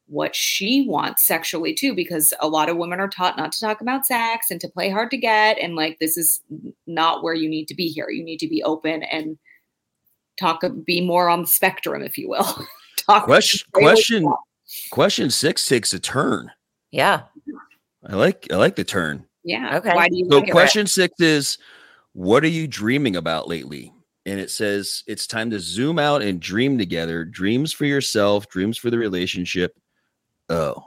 what 0.07 0.35
she 0.35 0.85
wants 0.87 1.25
sexually 1.25 1.73
too 1.73 1.95
because 1.95 2.33
a 2.41 2.47
lot 2.47 2.69
of 2.69 2.77
women 2.77 2.99
are 2.99 3.07
taught 3.07 3.37
not 3.37 3.51
to 3.51 3.59
talk 3.61 3.81
about 3.81 4.05
sex 4.05 4.51
and 4.51 4.59
to 4.59 4.67
play 4.67 4.89
hard 4.89 5.09
to 5.09 5.17
get 5.17 5.57
and 5.59 5.75
like 5.75 5.97
this 5.99 6.17
is 6.17 6.41
not 6.87 7.23
where 7.23 7.33
you 7.33 7.47
need 7.49 7.67
to 7.67 7.75
be 7.75 7.87
here 7.87 8.09
you 8.09 8.23
need 8.23 8.37
to 8.37 8.47
be 8.47 8.61
open 8.63 9.03
and 9.03 9.37
talk 10.39 10.61
be 10.85 10.99
more 10.99 11.29
on 11.29 11.41
the 11.41 11.47
spectrum 11.47 12.03
if 12.03 12.17
you 12.17 12.27
will 12.29 12.65
talk 12.97 13.23
question 13.23 13.59
Say 13.75 13.81
what 13.83 14.09
you 14.09 14.19
question 14.19 14.33
question 14.91 15.29
six 15.29 15.67
takes 15.67 15.93
a 15.93 15.99
turn 15.99 16.51
yeah. 16.91 17.21
i 18.07 18.15
like 18.15 18.47
i 18.51 18.55
like 18.55 18.75
the 18.75 18.83
turn 18.83 19.25
yeah 19.43 19.77
Okay. 19.77 19.93
why 19.95 20.09
do 20.09 20.17
you 20.17 20.27
So 20.29 20.39
like 20.39 20.49
it? 20.49 20.51
question 20.51 20.85
six 20.87 21.19
is 21.21 21.57
what 22.13 22.43
are 22.43 22.47
you 22.47 22.67
dreaming 22.67 23.15
about 23.15 23.47
lately? 23.47 23.91
And 24.25 24.39
it 24.39 24.51
says 24.51 25.03
it's 25.07 25.27
time 25.27 25.49
to 25.49 25.59
zoom 25.59 25.97
out 25.99 26.21
and 26.21 26.39
dream 26.39 26.77
together. 26.77 27.25
Dreams 27.25 27.73
for 27.73 27.85
yourself, 27.85 28.47
dreams 28.47 28.77
for 28.77 28.89
the 28.91 28.97
relationship. 28.97 29.75
Oh, 30.49 30.83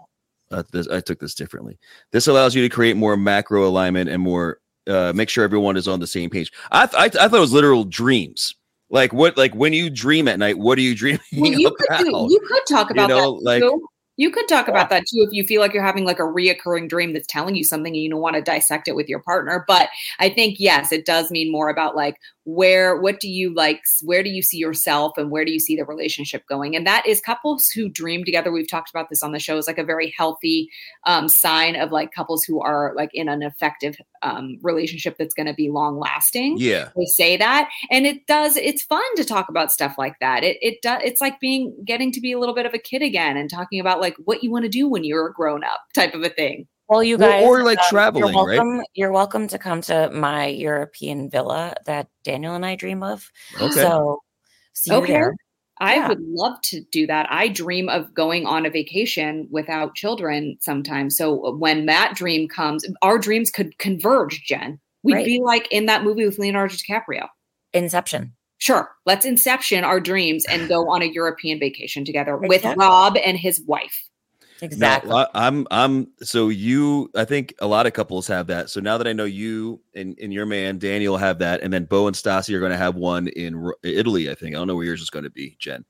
uh, 0.51 0.63
this, 0.73 0.89
I 0.89 1.01
took 1.01 1.19
this 1.19 1.35
differently. 1.35 1.79
This 2.13 2.27
allows 2.27 2.55
you 2.55 2.63
to 2.63 2.69
create 2.69 2.97
more 2.97 3.17
macro 3.17 3.67
alignment 3.67 4.09
and 4.09 4.23
more 4.23 4.59
uh, 4.87 5.13
make 5.15 5.29
sure 5.29 5.43
everyone 5.45 5.77
is 5.77 5.89
on 5.89 5.99
the 5.99 6.07
same 6.07 6.31
page. 6.31 6.53
I, 6.71 6.87
th- 6.87 6.95
I, 6.97 7.09
th- 7.09 7.23
I 7.23 7.29
thought 7.29 7.39
it 7.39 7.41
was 7.41 7.53
literal 7.53 7.85
dreams. 7.85 8.55
Like 8.89 9.13
what? 9.13 9.37
Like 9.37 9.55
when 9.55 9.73
you 9.73 9.91
dream 9.91 10.29
at 10.29 10.39
night, 10.39 10.59
what 10.59 10.79
are 10.79 10.83
you 10.83 10.95
dreaming 10.97 11.21
well, 11.37 11.53
you 11.53 11.67
about? 11.69 11.79
could 11.99 12.05
do, 12.05 12.27
you 12.31 12.41
could 12.49 12.63
talk 12.69 12.91
about 12.91 13.09
know, 13.09 13.39
that 13.39 13.45
like- 13.45 13.63
too. 13.63 13.87
You 14.19 14.31
could 14.31 14.49
talk 14.49 14.67
about 14.67 14.89
that 14.89 15.01
too 15.01 15.27
if 15.29 15.33
you 15.33 15.45
feel 15.45 15.61
like 15.61 15.75
you're 15.75 15.83
having 15.83 16.07
like 16.07 16.21
a 16.21 16.23
reoccurring 16.23 16.89
dream 16.89 17.13
that's 17.13 17.27
telling 17.27 17.55
you 17.55 17.63
something 17.63 17.93
and 17.93 18.03
you 18.03 18.09
don't 18.09 18.23
want 18.23 18.35
to 18.37 18.41
dissect 18.41 18.89
it 18.89 18.97
with 18.97 19.11
your 19.11 19.19
partner. 19.21 19.63
But 19.69 19.91
I 20.21 20.31
think 20.31 20.57
yes, 20.59 20.91
it 20.91 21.05
does 21.05 21.31
mean 21.31 21.53
more 21.53 21.69
about 21.69 21.95
like 21.95 22.17
where 22.47 22.97
what 22.97 23.19
do 23.19 23.29
you 23.29 23.53
like 23.53 23.83
where 24.03 24.23
do 24.23 24.31
you 24.31 24.41
see 24.41 24.57
yourself 24.57 25.19
and 25.19 25.33
where 25.33 25.45
do 25.45 25.51
you 25.51 25.59
see 25.59 25.75
the 25.75 25.85
relationship 25.85 26.47
going? 26.49 26.77
And 26.77 26.87
that 26.87 27.05
is 27.05 27.21
couples 27.21 27.69
who 27.69 27.89
dream 27.89 28.25
together. 28.25 28.53
We've 28.53 28.71
talked 28.71 28.89
about 28.89 29.09
this 29.11 29.23
on 29.25 29.33
the 29.33 29.41
show. 29.41 29.57
Is 29.57 29.67
like 29.67 29.79
a 29.79 29.85
very 29.85 30.15
healthy 30.17 30.71
um, 31.07 31.29
sign 31.29 31.75
of 31.75 31.91
like 31.91 32.13
couples 32.13 32.45
who 32.45 32.61
are 32.61 32.93
like 32.97 33.11
in 33.13 33.29
an 33.29 33.43
effective 33.43 33.97
um, 34.23 34.59
relationship 34.63 35.17
that's 35.19 35.35
going 35.35 35.47
to 35.47 35.55
be 35.55 35.71
long 35.71 35.99
lasting 35.99 36.57
yeah. 36.59 36.91
they 36.97 37.05
say 37.05 37.37
that 37.37 37.69
and 37.91 38.07
it 38.07 38.27
does 38.27 38.57
it's 38.57 38.83
fun 38.83 39.03
to 39.17 39.25
talk 39.25 39.49
about 39.49 39.73
stuff 39.73 39.97
like 39.99 40.15
that. 40.21 40.45
It 40.45 40.57
it 40.63 40.83
does 40.83 41.03
it's 41.05 41.21
like 41.21 41.41
being 41.41 41.77
getting 41.85 42.13
to 42.13 42.21
be 42.21 42.33
a 42.33 42.39
little 42.39 42.55
bit 42.55 42.67
of 42.67 42.75
a 42.75 42.79
kid 42.79 43.03
again 43.03 43.37
and 43.37 43.51
talking 43.51 43.81
about 43.81 44.01
like 44.01 44.15
what 44.25 44.45
you 44.45 44.53
want 44.53 44.65
to 44.65 44.69
do 44.69 44.89
when 44.89 45.03
you're 45.03 45.27
a 45.27 45.33
grown 45.33 45.65
up 45.65 45.81
type 45.95 46.15
of 46.15 46.23
a 46.23 46.29
thing 46.29 46.69
Well, 46.89 47.03
you 47.03 47.17
Or- 47.17 47.19
guys, 47.19 47.45
or 47.45 47.65
like 47.65 47.79
um, 47.79 47.85
traveling, 47.89 48.33
you're 48.35 48.47
right? 48.47 48.59
welcome, 48.59 48.85
You're 48.95 49.13
welcome 49.13 49.49
to 49.49 49.59
come 49.59 49.81
to 49.83 50.11
my 50.13 50.47
European 50.47 51.29
villa 51.29 51.75
that 51.87 52.09
Daniel 52.23 52.55
and 52.55 52.65
I 52.65 52.77
dream 52.77 53.03
of. 53.03 53.31
Okay. 53.61 53.71
So, 53.83 54.21
see 54.73 54.93
you 54.93 54.99
Okay. 54.99 55.13
there. 55.13 55.35
I 55.79 55.97
Yeah. 55.97 56.09
would 56.09 56.21
love 56.21 56.61
to 56.67 56.81
do 56.93 57.07
that. 57.09 57.27
I 57.29 57.49
dream 57.49 57.89
of 57.89 58.15
going 58.15 58.47
on 58.47 58.65
a 58.65 58.71
vacation 58.71 59.47
without 59.51 59.95
children 59.95 60.57
sometimes. 60.61 61.17
So 61.19 61.55
when 61.57 61.87
that 61.87 62.15
dream 62.15 62.49
comes, 62.49 62.87
our 63.03 63.19
dreams 63.19 63.51
could 63.51 63.77
converge, 63.79 64.43
Jen. 64.47 64.81
We'd 65.03 65.15
Right. 65.15 65.27
be 65.27 65.41
like 65.43 65.69
in 65.71 65.87
that 65.87 66.03
movie 66.03 66.25
with 66.25 66.39
Leonardo 66.39 66.75
DiCaprio. 66.75 67.29
Inception. 67.75 68.33
Sure, 68.59 68.91
let's 69.05 69.27
inception 69.27 69.85
our 69.85 70.01
dreams 70.01 70.45
and 70.49 70.67
go 70.67 70.89
on 70.89 71.03
a 71.03 71.07
European 71.07 71.59
vacation 71.59 72.07
together 72.07 72.39
with 72.39 72.65
Rob 72.65 73.19
and 73.23 73.37
his 73.37 73.61
wife. 73.67 74.05
Exactly. 74.63 75.11
No, 75.11 75.17
I, 75.17 75.27
I'm 75.35 75.67
I'm 75.71 76.09
so 76.23 76.49
you 76.49 77.11
I 77.15 77.25
think 77.25 77.55
a 77.61 77.67
lot 77.67 77.87
of 77.87 77.93
couples 77.93 78.27
have 78.29 78.47
that. 78.47 78.71
So 78.71 78.81
now 78.81 78.99
that 78.99 79.07
I 79.07 79.13
know 79.13 79.25
you 79.25 79.81
and, 79.95 80.19
and 80.21 80.33
your 80.33 80.47
man 80.47 80.79
Daniel 80.79 81.17
have 81.17 81.39
that, 81.41 81.63
and 81.63 81.73
then 81.73 81.85
Beau 81.85 82.07
and 82.07 82.17
Stassi 82.17 82.55
are 82.55 82.61
going 82.61 82.73
to 82.73 82.79
have 82.79 82.95
one 82.97 83.29
in 83.29 83.71
Italy. 83.83 84.31
I 84.31 84.35
think 84.35 84.55
I 84.55 84.59
don't 84.59 84.67
know 84.67 84.77
where 84.77 84.85
yours 84.85 85.03
is 85.03 85.11
going 85.11 85.25
to 85.25 85.31
be, 85.31 85.57
Jen. 85.59 85.85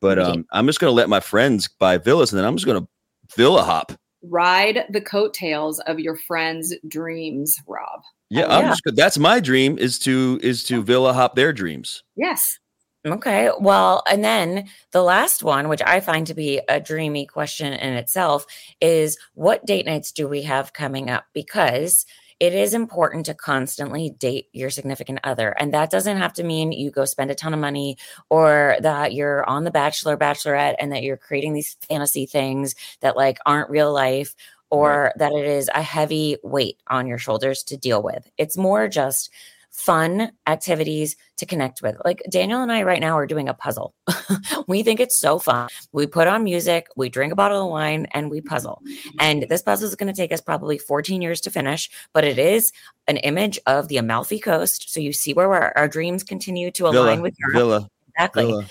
But 0.00 0.18
um, 0.18 0.46
I'm 0.52 0.66
just 0.66 0.80
going 0.80 0.90
to 0.90 0.94
let 0.94 1.08
my 1.10 1.20
friends 1.20 1.68
buy 1.68 1.98
villas, 1.98 2.32
and 2.32 2.38
then 2.38 2.46
I'm 2.46 2.56
just 2.56 2.66
going 2.66 2.80
to 2.80 2.88
villa 3.36 3.62
hop. 3.62 3.92
Ride 4.22 4.84
the 4.90 5.00
coattails 5.00 5.78
of 5.80 5.98
your 5.98 6.16
friends' 6.16 6.74
dreams, 6.88 7.56
Rob. 7.66 8.00
Yeah, 8.30 8.44
Oh, 8.44 8.50
I'm 8.50 8.64
yeah. 8.64 8.68
just. 8.70 8.82
That's 8.96 9.18
my 9.18 9.40
dream 9.40 9.78
is 9.78 9.98
to 10.00 10.38
is 10.42 10.62
to 10.64 10.82
villa 10.82 11.12
hop 11.12 11.36
their 11.36 11.52
dreams. 11.52 12.02
Yes. 12.16 12.58
Okay. 13.06 13.50
Well, 13.58 14.02
and 14.10 14.22
then 14.22 14.68
the 14.90 15.02
last 15.02 15.42
one, 15.42 15.68
which 15.68 15.80
I 15.84 16.00
find 16.00 16.26
to 16.26 16.34
be 16.34 16.60
a 16.68 16.80
dreamy 16.80 17.24
question 17.24 17.72
in 17.72 17.94
itself, 17.94 18.44
is 18.80 19.16
what 19.34 19.64
date 19.64 19.86
nights 19.86 20.12
do 20.12 20.28
we 20.28 20.42
have 20.42 20.74
coming 20.74 21.08
up? 21.08 21.24
Because 21.32 22.04
it 22.40 22.54
is 22.54 22.74
important 22.74 23.26
to 23.26 23.34
constantly 23.34 24.10
date 24.10 24.48
your 24.52 24.70
significant 24.70 25.20
other. 25.24 25.50
And 25.50 25.72
that 25.72 25.90
doesn't 25.90 26.16
have 26.18 26.34
to 26.34 26.42
mean 26.42 26.72
you 26.72 26.90
go 26.90 27.04
spend 27.06 27.30
a 27.30 27.34
ton 27.34 27.54
of 27.54 27.60
money 27.60 27.96
or 28.28 28.76
that 28.80 29.14
you're 29.14 29.48
on 29.48 29.64
the 29.64 29.70
bachelor, 29.70 30.16
bachelorette, 30.16 30.76
and 30.78 30.92
that 30.92 31.02
you're 31.02 31.18
creating 31.18 31.54
these 31.54 31.76
fantasy 31.88 32.26
things 32.26 32.74
that 33.00 33.16
like 33.16 33.38
aren't 33.44 33.70
real 33.70 33.92
life 33.92 34.34
or 34.70 35.04
right. 35.04 35.12
that 35.18 35.32
it 35.32 35.46
is 35.46 35.70
a 35.74 35.82
heavy 35.82 36.36
weight 36.42 36.78
on 36.88 37.06
your 37.06 37.18
shoulders 37.18 37.62
to 37.64 37.76
deal 37.76 38.02
with. 38.02 38.30
It's 38.38 38.56
more 38.56 38.88
just 38.88 39.30
fun 39.70 40.32
activities 40.46 41.16
to 41.38 41.46
connect 41.46 41.80
with. 41.82 41.96
Like 42.04 42.22
Daniel 42.30 42.62
and 42.62 42.70
I 42.70 42.82
right 42.82 43.00
now 43.00 43.16
are 43.16 43.26
doing 43.26 43.48
a 43.48 43.54
puzzle. 43.54 43.94
we 44.66 44.82
think 44.82 45.00
it's 45.00 45.18
so 45.18 45.38
fun. 45.38 45.68
We 45.92 46.06
put 46.06 46.28
on 46.28 46.44
music, 46.44 46.88
we 46.96 47.08
drink 47.08 47.32
a 47.32 47.36
bottle 47.36 47.64
of 47.64 47.70
wine, 47.70 48.06
and 48.12 48.30
we 48.30 48.40
puzzle. 48.40 48.82
And 49.18 49.46
this 49.48 49.62
puzzle 49.62 49.88
is 49.88 49.96
going 49.96 50.12
to 50.12 50.16
take 50.16 50.32
us 50.32 50.40
probably 50.40 50.78
14 50.78 51.22
years 51.22 51.40
to 51.42 51.50
finish, 51.50 51.90
but 52.12 52.24
it 52.24 52.38
is 52.38 52.72
an 53.06 53.16
image 53.18 53.58
of 53.66 53.88
the 53.88 53.96
Amalfi 53.96 54.38
Coast. 54.38 54.92
So 54.92 55.00
you 55.00 55.12
see 55.12 55.32
where 55.32 55.52
our, 55.52 55.72
our 55.76 55.88
dreams 55.88 56.24
continue 56.24 56.70
to 56.72 56.86
align 56.86 57.16
Villa, 57.16 57.22
with 57.22 57.34
Europe. 57.38 57.54
Villa. 57.54 57.90
Exactly. 58.08 58.46
Villa. 58.46 58.66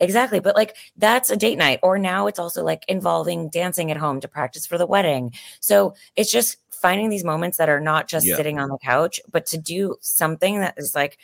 Exactly. 0.00 0.40
But 0.40 0.56
like 0.56 0.76
that's 0.96 1.30
a 1.30 1.36
date 1.36 1.56
night. 1.56 1.80
Or 1.82 1.98
now 1.98 2.26
it's 2.26 2.38
also 2.38 2.64
like 2.64 2.84
involving 2.88 3.48
dancing 3.48 3.90
at 3.90 3.96
home 3.96 4.20
to 4.20 4.28
practice 4.28 4.66
for 4.66 4.78
the 4.78 4.86
wedding. 4.86 5.32
So 5.60 5.94
it's 6.16 6.32
just 6.32 6.56
finding 6.84 7.08
these 7.08 7.24
moments 7.24 7.56
that 7.56 7.70
are 7.70 7.80
not 7.80 8.08
just 8.08 8.26
yeah. 8.26 8.36
sitting 8.36 8.58
on 8.58 8.68
the 8.68 8.76
couch, 8.76 9.18
but 9.32 9.46
to 9.46 9.56
do 9.56 9.96
something 10.02 10.60
that 10.60 10.74
is 10.76 10.94
like 10.94 11.16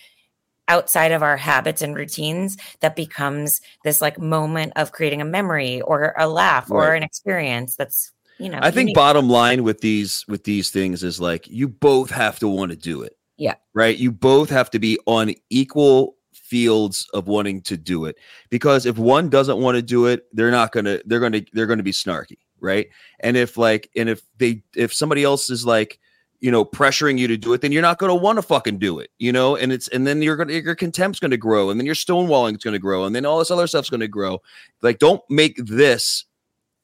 outside 0.69 1.13
of 1.13 1.23
our 1.23 1.37
habits 1.37 1.83
and 1.83 1.95
routines 1.95 2.57
that 2.81 2.97
becomes 2.97 3.61
this 3.85 4.01
like 4.01 4.19
moment 4.19 4.73
of 4.77 4.93
creating 4.93 5.21
a 5.21 5.25
memory 5.25 5.83
or 5.83 6.15
a 6.17 6.27
laugh 6.27 6.71
right. 6.71 6.79
or 6.79 6.95
an 6.95 7.03
experience 7.03 7.77
that's 7.77 8.13
you 8.39 8.49
know 8.49 8.61
i 8.63 8.71
think 8.71 8.95
bottom 8.95 9.29
line 9.29 9.65
with 9.65 9.81
these 9.83 10.25
with 10.29 10.45
these 10.45 10.71
things 10.71 11.03
is 11.03 11.21
like 11.21 11.47
you 11.49 11.69
both 11.69 12.09
have 12.09 12.39
to 12.39 12.49
want 12.49 12.71
to 12.71 12.77
do 12.77 13.03
it. 13.03 13.17
Yeah. 13.37 13.57
Right? 13.75 13.99
You 13.99 14.13
both 14.13 14.49
have 14.49 14.71
to 14.71 14.79
be 14.79 14.99
on 15.07 15.35
equal 15.51 16.17
fields 16.33 17.09
of 17.15 17.27
wanting 17.27 17.63
to 17.63 17.77
do 17.77 18.05
it. 18.05 18.17
Because 18.51 18.85
if 18.87 18.99
one 18.99 19.29
doesn't 19.29 19.59
want 19.59 19.77
to 19.77 19.83
do 19.83 20.07
it 20.07 20.25
they're 20.33 20.51
not 20.51 20.73
gonna 20.73 21.01
they're 21.05 21.21
gonna 21.21 21.43
they're 21.53 21.67
gonna 21.67 21.83
be 21.83 21.93
snarky 21.93 22.39
right? 22.61 22.89
And 23.21 23.37
if 23.37 23.57
like 23.57 23.91
and 23.97 24.09
if 24.09 24.23
they 24.39 24.63
if 24.75 24.93
somebody 24.93 25.25
else 25.25 25.51
is 25.51 25.65
like 25.65 25.99
you 26.41 26.51
know 26.51 26.65
pressuring 26.65 27.19
you 27.19 27.29
to 27.29 27.37
do 27.37 27.53
it 27.53 27.61
then 27.61 27.71
you're 27.71 27.83
not 27.83 27.99
going 27.99 28.09
to 28.09 28.15
want 28.15 28.39
to 28.39 28.43
fucking 28.43 28.79
do 28.79 28.99
it 28.99 29.11
you 29.19 29.33
know? 29.33 29.57
And 29.57 29.73
it's 29.73 29.89
and 29.89 30.07
then 30.07 30.23
you're 30.23 30.37
gonna 30.37 30.55
your 30.55 30.75
contempt's 30.75 31.21
going 31.21 31.33
to 31.33 31.37
grow 31.37 31.71
and 31.71 31.79
then 31.79 31.87
your 31.87 31.95
stonewalling 31.95 32.57
is 32.57 32.65
going 32.65 32.73
to 32.73 32.79
grow 32.79 33.05
and 33.05 33.15
then 33.15 33.27
all 33.27 33.39
this 33.39 33.51
other 33.51 33.67
stuff's 33.67 33.91
going 33.91 34.01
to 34.01 34.09
grow. 34.09 34.41
Like 34.83 34.99
don't 34.99 35.23
make 35.29 35.57
this 35.57 36.25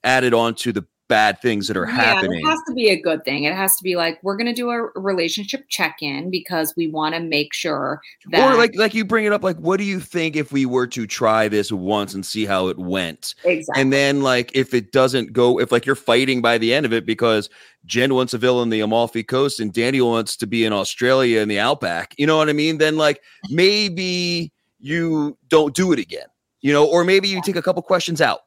added 0.04 0.34
on 0.34 0.54
to 0.56 0.72
the 0.72 0.86
bad 1.08 1.40
things 1.40 1.68
that 1.68 1.76
are 1.76 1.86
yeah, 1.86 1.94
happening. 1.94 2.40
It 2.40 2.48
has 2.48 2.60
to 2.66 2.74
be 2.74 2.88
a 2.90 3.00
good 3.00 3.24
thing. 3.24 3.44
It 3.44 3.54
has 3.54 3.76
to 3.76 3.82
be 3.82 3.96
like 3.96 4.18
we're 4.22 4.36
going 4.36 4.46
to 4.46 4.52
do 4.52 4.70
a 4.70 4.90
relationship 4.98 5.64
check-in 5.68 6.30
because 6.30 6.74
we 6.76 6.88
want 6.88 7.14
to 7.14 7.20
make 7.20 7.52
sure 7.54 8.00
that 8.30 8.52
Or 8.52 8.56
like 8.56 8.74
like 8.76 8.94
you 8.94 9.04
bring 9.04 9.24
it 9.24 9.32
up 9.32 9.42
like 9.42 9.56
what 9.58 9.78
do 9.78 9.84
you 9.84 10.00
think 10.00 10.36
if 10.36 10.52
we 10.52 10.66
were 10.66 10.86
to 10.88 11.06
try 11.06 11.48
this 11.48 11.70
once 11.70 12.14
and 12.14 12.24
see 12.24 12.44
how 12.46 12.68
it 12.68 12.78
went? 12.78 13.34
Exactly. 13.44 13.80
And 13.80 13.92
then 13.92 14.22
like 14.22 14.50
if 14.54 14.74
it 14.74 14.92
doesn't 14.92 15.32
go 15.32 15.60
if 15.60 15.72
like 15.72 15.86
you're 15.86 15.94
fighting 15.94 16.42
by 16.42 16.58
the 16.58 16.72
end 16.74 16.86
of 16.86 16.92
it 16.92 17.06
because 17.06 17.48
Jen 17.84 18.14
wants 18.14 18.34
a 18.34 18.38
villa 18.38 18.62
in 18.62 18.70
the 18.70 18.80
Amalfi 18.80 19.22
Coast 19.22 19.60
and 19.60 19.72
Daniel 19.72 20.10
wants 20.10 20.36
to 20.36 20.46
be 20.46 20.64
in 20.64 20.72
Australia 20.72 21.40
in 21.40 21.48
the 21.48 21.58
outback. 21.58 22.14
You 22.18 22.26
know 22.26 22.36
what 22.36 22.48
I 22.48 22.52
mean? 22.52 22.78
Then 22.78 22.96
like 22.96 23.22
maybe 23.50 24.52
you 24.80 25.36
don't 25.48 25.74
do 25.74 25.92
it 25.92 25.98
again. 25.98 26.26
You 26.62 26.72
know, 26.72 26.84
or 26.84 27.04
maybe 27.04 27.28
you 27.28 27.40
take 27.42 27.54
a 27.54 27.62
couple 27.62 27.80
questions 27.82 28.20
out 28.20 28.40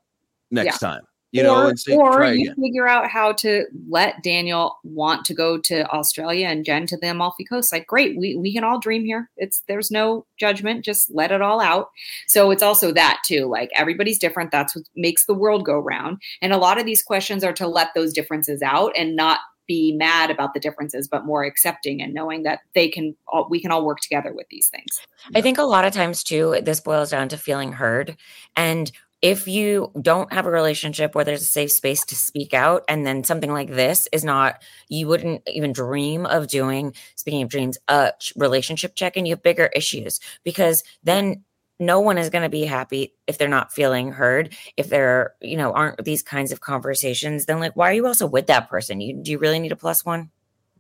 next 0.52 0.82
yeah. 0.82 0.90
time 0.90 1.04
you 1.32 1.44
know, 1.44 1.68
or, 1.68 1.78
say, 1.78 1.96
or 1.96 2.24
you 2.26 2.52
again. 2.52 2.56
figure 2.56 2.88
out 2.88 3.10
how 3.10 3.32
to 3.34 3.66
let 3.88 4.24
Daniel 4.24 4.80
want 4.84 5.26
to 5.26 5.34
go 5.34 5.58
to 5.60 5.88
Australia 5.92 6.48
and 6.48 6.66
Jen 6.66 6.88
to 6.88 6.98
the 6.98 7.12
Amalfi 7.12 7.46
Coast. 7.46 7.72
Like, 7.72 7.88
great, 7.88 8.18
we 8.18 8.36
we 8.36 8.54
can 8.54 8.64
all 8.64 8.80
dream 8.80 9.06
here. 9.06 9.30
It's 9.38 9.62
there's 9.68 9.92
no 9.92 10.26
judgment, 10.38 10.86
just 10.86 11.10
let 11.12 11.32
it 11.32 11.42
all 11.42 11.62
out. 11.62 11.90
So 12.28 12.52
it's 12.52 12.64
also 12.64 12.92
that 12.94 13.22
too. 13.26 13.46
Like 13.46 13.70
everybody's 13.76 14.20
different. 14.20 14.52
That's 14.52 14.76
what 14.76 14.86
makes 14.96 15.26
the 15.26 15.34
world 15.34 15.66
go 15.66 15.78
round. 15.78 16.22
And 16.42 16.54
a 16.54 16.58
lot 16.58 16.80
of 16.80 16.86
these 16.86 17.04
questions 17.04 17.44
are 17.44 17.54
to 17.54 17.68
let 17.68 17.90
those 17.94 18.14
differences 18.14 18.62
out 18.62 18.92
and 18.98 19.16
not 19.16 19.40
be 19.68 19.96
mad 19.96 20.32
about 20.32 20.56
the 20.56 20.60
differences, 20.60 21.08
but 21.08 21.28
more 21.28 21.44
accepting 21.44 22.02
and 22.02 22.12
knowing 22.12 22.42
that 22.42 22.62
they 22.74 22.90
can 22.90 23.16
all, 23.28 23.48
we 23.50 23.62
can 23.62 23.72
all 23.72 23.86
work 23.86 24.00
together 24.00 24.34
with 24.34 24.48
these 24.50 24.68
things. 24.68 25.00
I 25.36 25.42
think 25.42 25.60
a 25.60 25.64
lot 25.64 25.86
of 25.86 25.94
times 25.94 26.24
too, 26.24 26.60
this 26.64 26.80
boils 26.80 27.12
down 27.12 27.30
to 27.30 27.38
feeling 27.38 27.74
heard 27.74 28.18
and 28.56 28.92
if 29.22 29.48
you 29.48 29.92
don't 30.02 30.32
have 30.32 30.46
a 30.46 30.52
relationship 30.52 31.14
where 31.14 31.26
there's 31.26 31.42
a 31.42 31.46
safe 31.46 31.72
space 31.72 32.06
to 32.06 32.16
speak 32.16 32.54
out 32.54 32.84
and 32.88 33.06
then 33.06 33.24
something 33.24 33.52
like 33.52 33.70
this 33.70 34.08
is 34.14 34.24
not 34.24 34.62
you 34.88 35.08
wouldn't 35.08 35.42
even 35.48 35.74
dream 35.74 36.26
of 36.26 36.48
doing 36.48 36.94
speaking 37.16 37.44
of 37.44 37.50
dreams 37.50 37.78
a 37.88 38.14
relationship 38.36 38.96
check 38.96 39.18
and 39.18 39.28
you 39.28 39.34
have 39.34 39.44
bigger 39.44 39.70
issues. 39.76 40.20
Because 40.44 40.84
then 41.04 41.44
no 41.82 42.00
one 42.00 42.18
is 42.18 42.30
going 42.30 42.44
to 42.44 42.50
be 42.50 42.66
happy 42.66 43.14
if 43.28 43.38
they're 43.38 43.48
not 43.48 43.74
feeling 43.74 44.12
heard. 44.12 44.56
If 44.78 44.90
there 44.90 45.34
you 45.42 45.58
know 45.58 45.74
aren't 45.74 46.04
these 46.06 46.24
kinds 46.24 46.52
of 46.52 46.62
conversations 46.62 47.46
then 47.46 47.60
like 47.60 47.76
why 47.76 47.90
are 47.90 47.94
you 47.94 48.08
also 48.08 48.26
with 48.26 48.48
that 48.48 48.70
person? 48.70 49.02
You 49.02 49.22
do 49.22 49.32
you 49.32 49.38
really 49.38 49.60
need 49.60 49.74
a 49.74 49.78
plus 49.78 50.06
one? 50.06 50.32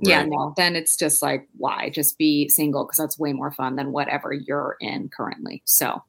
Yeah 0.01 0.23
no 0.25 0.53
then 0.55 0.77
it's 0.77 0.95
just 0.95 1.21
like 1.21 1.49
why? 1.57 1.89
Just 1.89 2.17
be 2.17 2.47
single 2.47 2.85
because 2.85 2.97
that's 2.97 3.19
way 3.19 3.33
more 3.33 3.51
fun 3.51 3.75
than 3.75 3.91
whatever 3.91 4.31
you're 4.31 4.77
in 4.79 5.09
currently 5.09 5.61
so. 5.65 6.03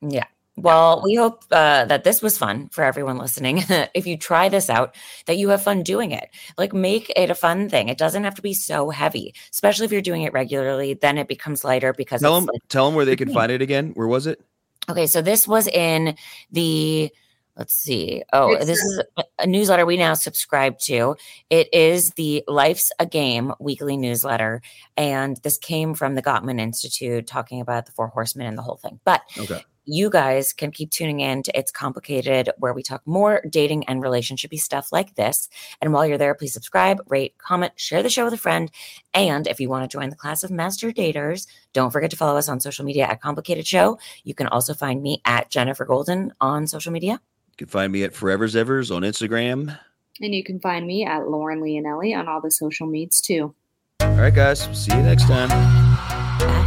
Yeah 0.00 0.24
well, 0.56 1.02
we 1.04 1.14
hope 1.14 1.44
uh, 1.50 1.84
that 1.84 2.04
this 2.04 2.22
was 2.22 2.38
fun 2.38 2.68
for 2.70 2.82
everyone 2.82 3.18
listening. 3.18 3.62
if 3.94 4.06
you 4.06 4.16
try 4.16 4.48
this 4.48 4.70
out, 4.70 4.96
that 5.26 5.36
you 5.36 5.50
have 5.50 5.62
fun 5.62 5.82
doing 5.82 6.12
it. 6.12 6.30
Like, 6.56 6.72
make 6.72 7.12
it 7.14 7.30
a 7.30 7.34
fun 7.34 7.68
thing. 7.68 7.90
It 7.90 7.98
doesn't 7.98 8.24
have 8.24 8.34
to 8.36 8.42
be 8.42 8.54
so 8.54 8.88
heavy, 8.88 9.34
especially 9.50 9.84
if 9.84 9.92
you're 9.92 10.00
doing 10.00 10.22
it 10.22 10.32
regularly. 10.32 10.94
Then 10.94 11.18
it 11.18 11.28
becomes 11.28 11.62
lighter 11.62 11.92
because 11.92 12.22
tell 12.22 12.34
them 12.34 12.46
like, 12.46 12.62
tell 12.68 12.86
them 12.86 12.94
where 12.94 13.04
they 13.04 13.16
can 13.16 13.28
find 13.34 13.52
it 13.52 13.60
again. 13.60 13.90
Where 13.94 14.08
was 14.08 14.26
it? 14.26 14.40
Okay, 14.88 15.06
so 15.06 15.20
this 15.20 15.46
was 15.46 15.66
in 15.66 16.16
the 16.50 17.10
let's 17.56 17.74
see. 17.74 18.22
Oh, 18.32 18.52
it's 18.52 18.66
this 18.66 18.78
a- 18.78 19.00
is 19.20 19.26
a 19.40 19.46
newsletter 19.46 19.84
we 19.84 19.98
now 19.98 20.14
subscribe 20.14 20.78
to. 20.80 21.16
It 21.50 21.68
is 21.74 22.10
the 22.12 22.44
Life's 22.48 22.92
a 22.98 23.04
Game 23.04 23.52
weekly 23.58 23.96
newsletter. 23.98 24.62
And 24.96 25.36
this 25.42 25.58
came 25.58 25.94
from 25.94 26.14
the 26.14 26.22
Gottman 26.22 26.60
Institute 26.60 27.26
talking 27.26 27.60
about 27.60 27.86
the 27.86 27.92
four 27.92 28.08
horsemen 28.08 28.46
and 28.46 28.56
the 28.56 28.62
whole 28.62 28.76
thing. 28.76 29.00
But 29.04 29.22
okay 29.38 29.62
you 29.86 30.10
guys 30.10 30.52
can 30.52 30.70
keep 30.70 30.90
tuning 30.90 31.20
in 31.20 31.42
to 31.44 31.58
It's 31.58 31.70
Complicated, 31.70 32.50
where 32.58 32.74
we 32.74 32.82
talk 32.82 33.02
more 33.06 33.42
dating 33.48 33.84
and 33.84 34.02
relationshipy 34.02 34.58
stuff 34.58 34.92
like 34.92 35.14
this. 35.14 35.48
And 35.80 35.92
while 35.92 36.04
you're 36.04 36.18
there, 36.18 36.34
please 36.34 36.52
subscribe, 36.52 37.00
rate, 37.08 37.38
comment, 37.38 37.72
share 37.76 38.02
the 38.02 38.10
show 38.10 38.24
with 38.24 38.34
a 38.34 38.38
friend. 38.38 38.70
And 39.14 39.46
if 39.46 39.60
you 39.60 39.68
want 39.68 39.88
to 39.88 39.96
join 39.96 40.10
the 40.10 40.16
class 40.16 40.42
of 40.42 40.50
master 40.50 40.90
daters, 40.90 41.46
don't 41.72 41.90
forget 41.90 42.10
to 42.10 42.16
follow 42.16 42.36
us 42.36 42.48
on 42.48 42.60
social 42.60 42.84
media 42.84 43.06
at 43.06 43.22
Complicated 43.22 43.66
Show. 43.66 43.98
You 44.24 44.34
can 44.34 44.48
also 44.48 44.74
find 44.74 45.02
me 45.02 45.22
at 45.24 45.50
Jennifer 45.50 45.84
Golden 45.84 46.32
on 46.40 46.66
social 46.66 46.92
media. 46.92 47.20
You 47.50 47.56
can 47.56 47.68
find 47.68 47.92
me 47.92 48.02
at 48.02 48.14
Forever's 48.14 48.56
Evers 48.56 48.90
on 48.90 49.02
Instagram. 49.02 49.78
And 50.20 50.34
you 50.34 50.42
can 50.42 50.60
find 50.60 50.86
me 50.86 51.04
at 51.04 51.28
Lauren 51.28 51.60
Leonelli 51.60 52.16
on 52.18 52.28
all 52.28 52.40
the 52.40 52.50
social 52.50 52.86
medias 52.86 53.20
too. 53.20 53.54
All 54.00 54.10
right, 54.10 54.34
guys. 54.34 54.68
See 54.72 54.94
you 54.94 55.02
next 55.02 55.26
time. 55.26 56.64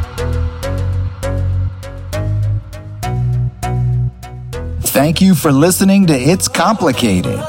Thank 4.99 5.21
you 5.21 5.33
for 5.33 5.53
listening 5.53 6.07
to 6.07 6.13
It's 6.13 6.49
Complicated. 6.49 7.39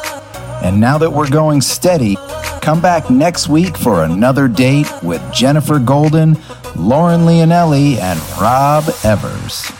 And 0.62 0.78
now 0.78 0.98
that 0.98 1.10
we're 1.10 1.28
going 1.28 1.60
steady, 1.60 2.16
come 2.62 2.80
back 2.80 3.10
next 3.10 3.48
week 3.48 3.76
for 3.76 4.04
another 4.04 4.46
date 4.46 4.86
with 5.02 5.20
Jennifer 5.32 5.80
Golden, 5.80 6.38
Lauren 6.76 7.22
Leonelli, 7.22 7.96
and 7.96 8.20
Rob 8.40 8.84
Evers. 9.02 9.79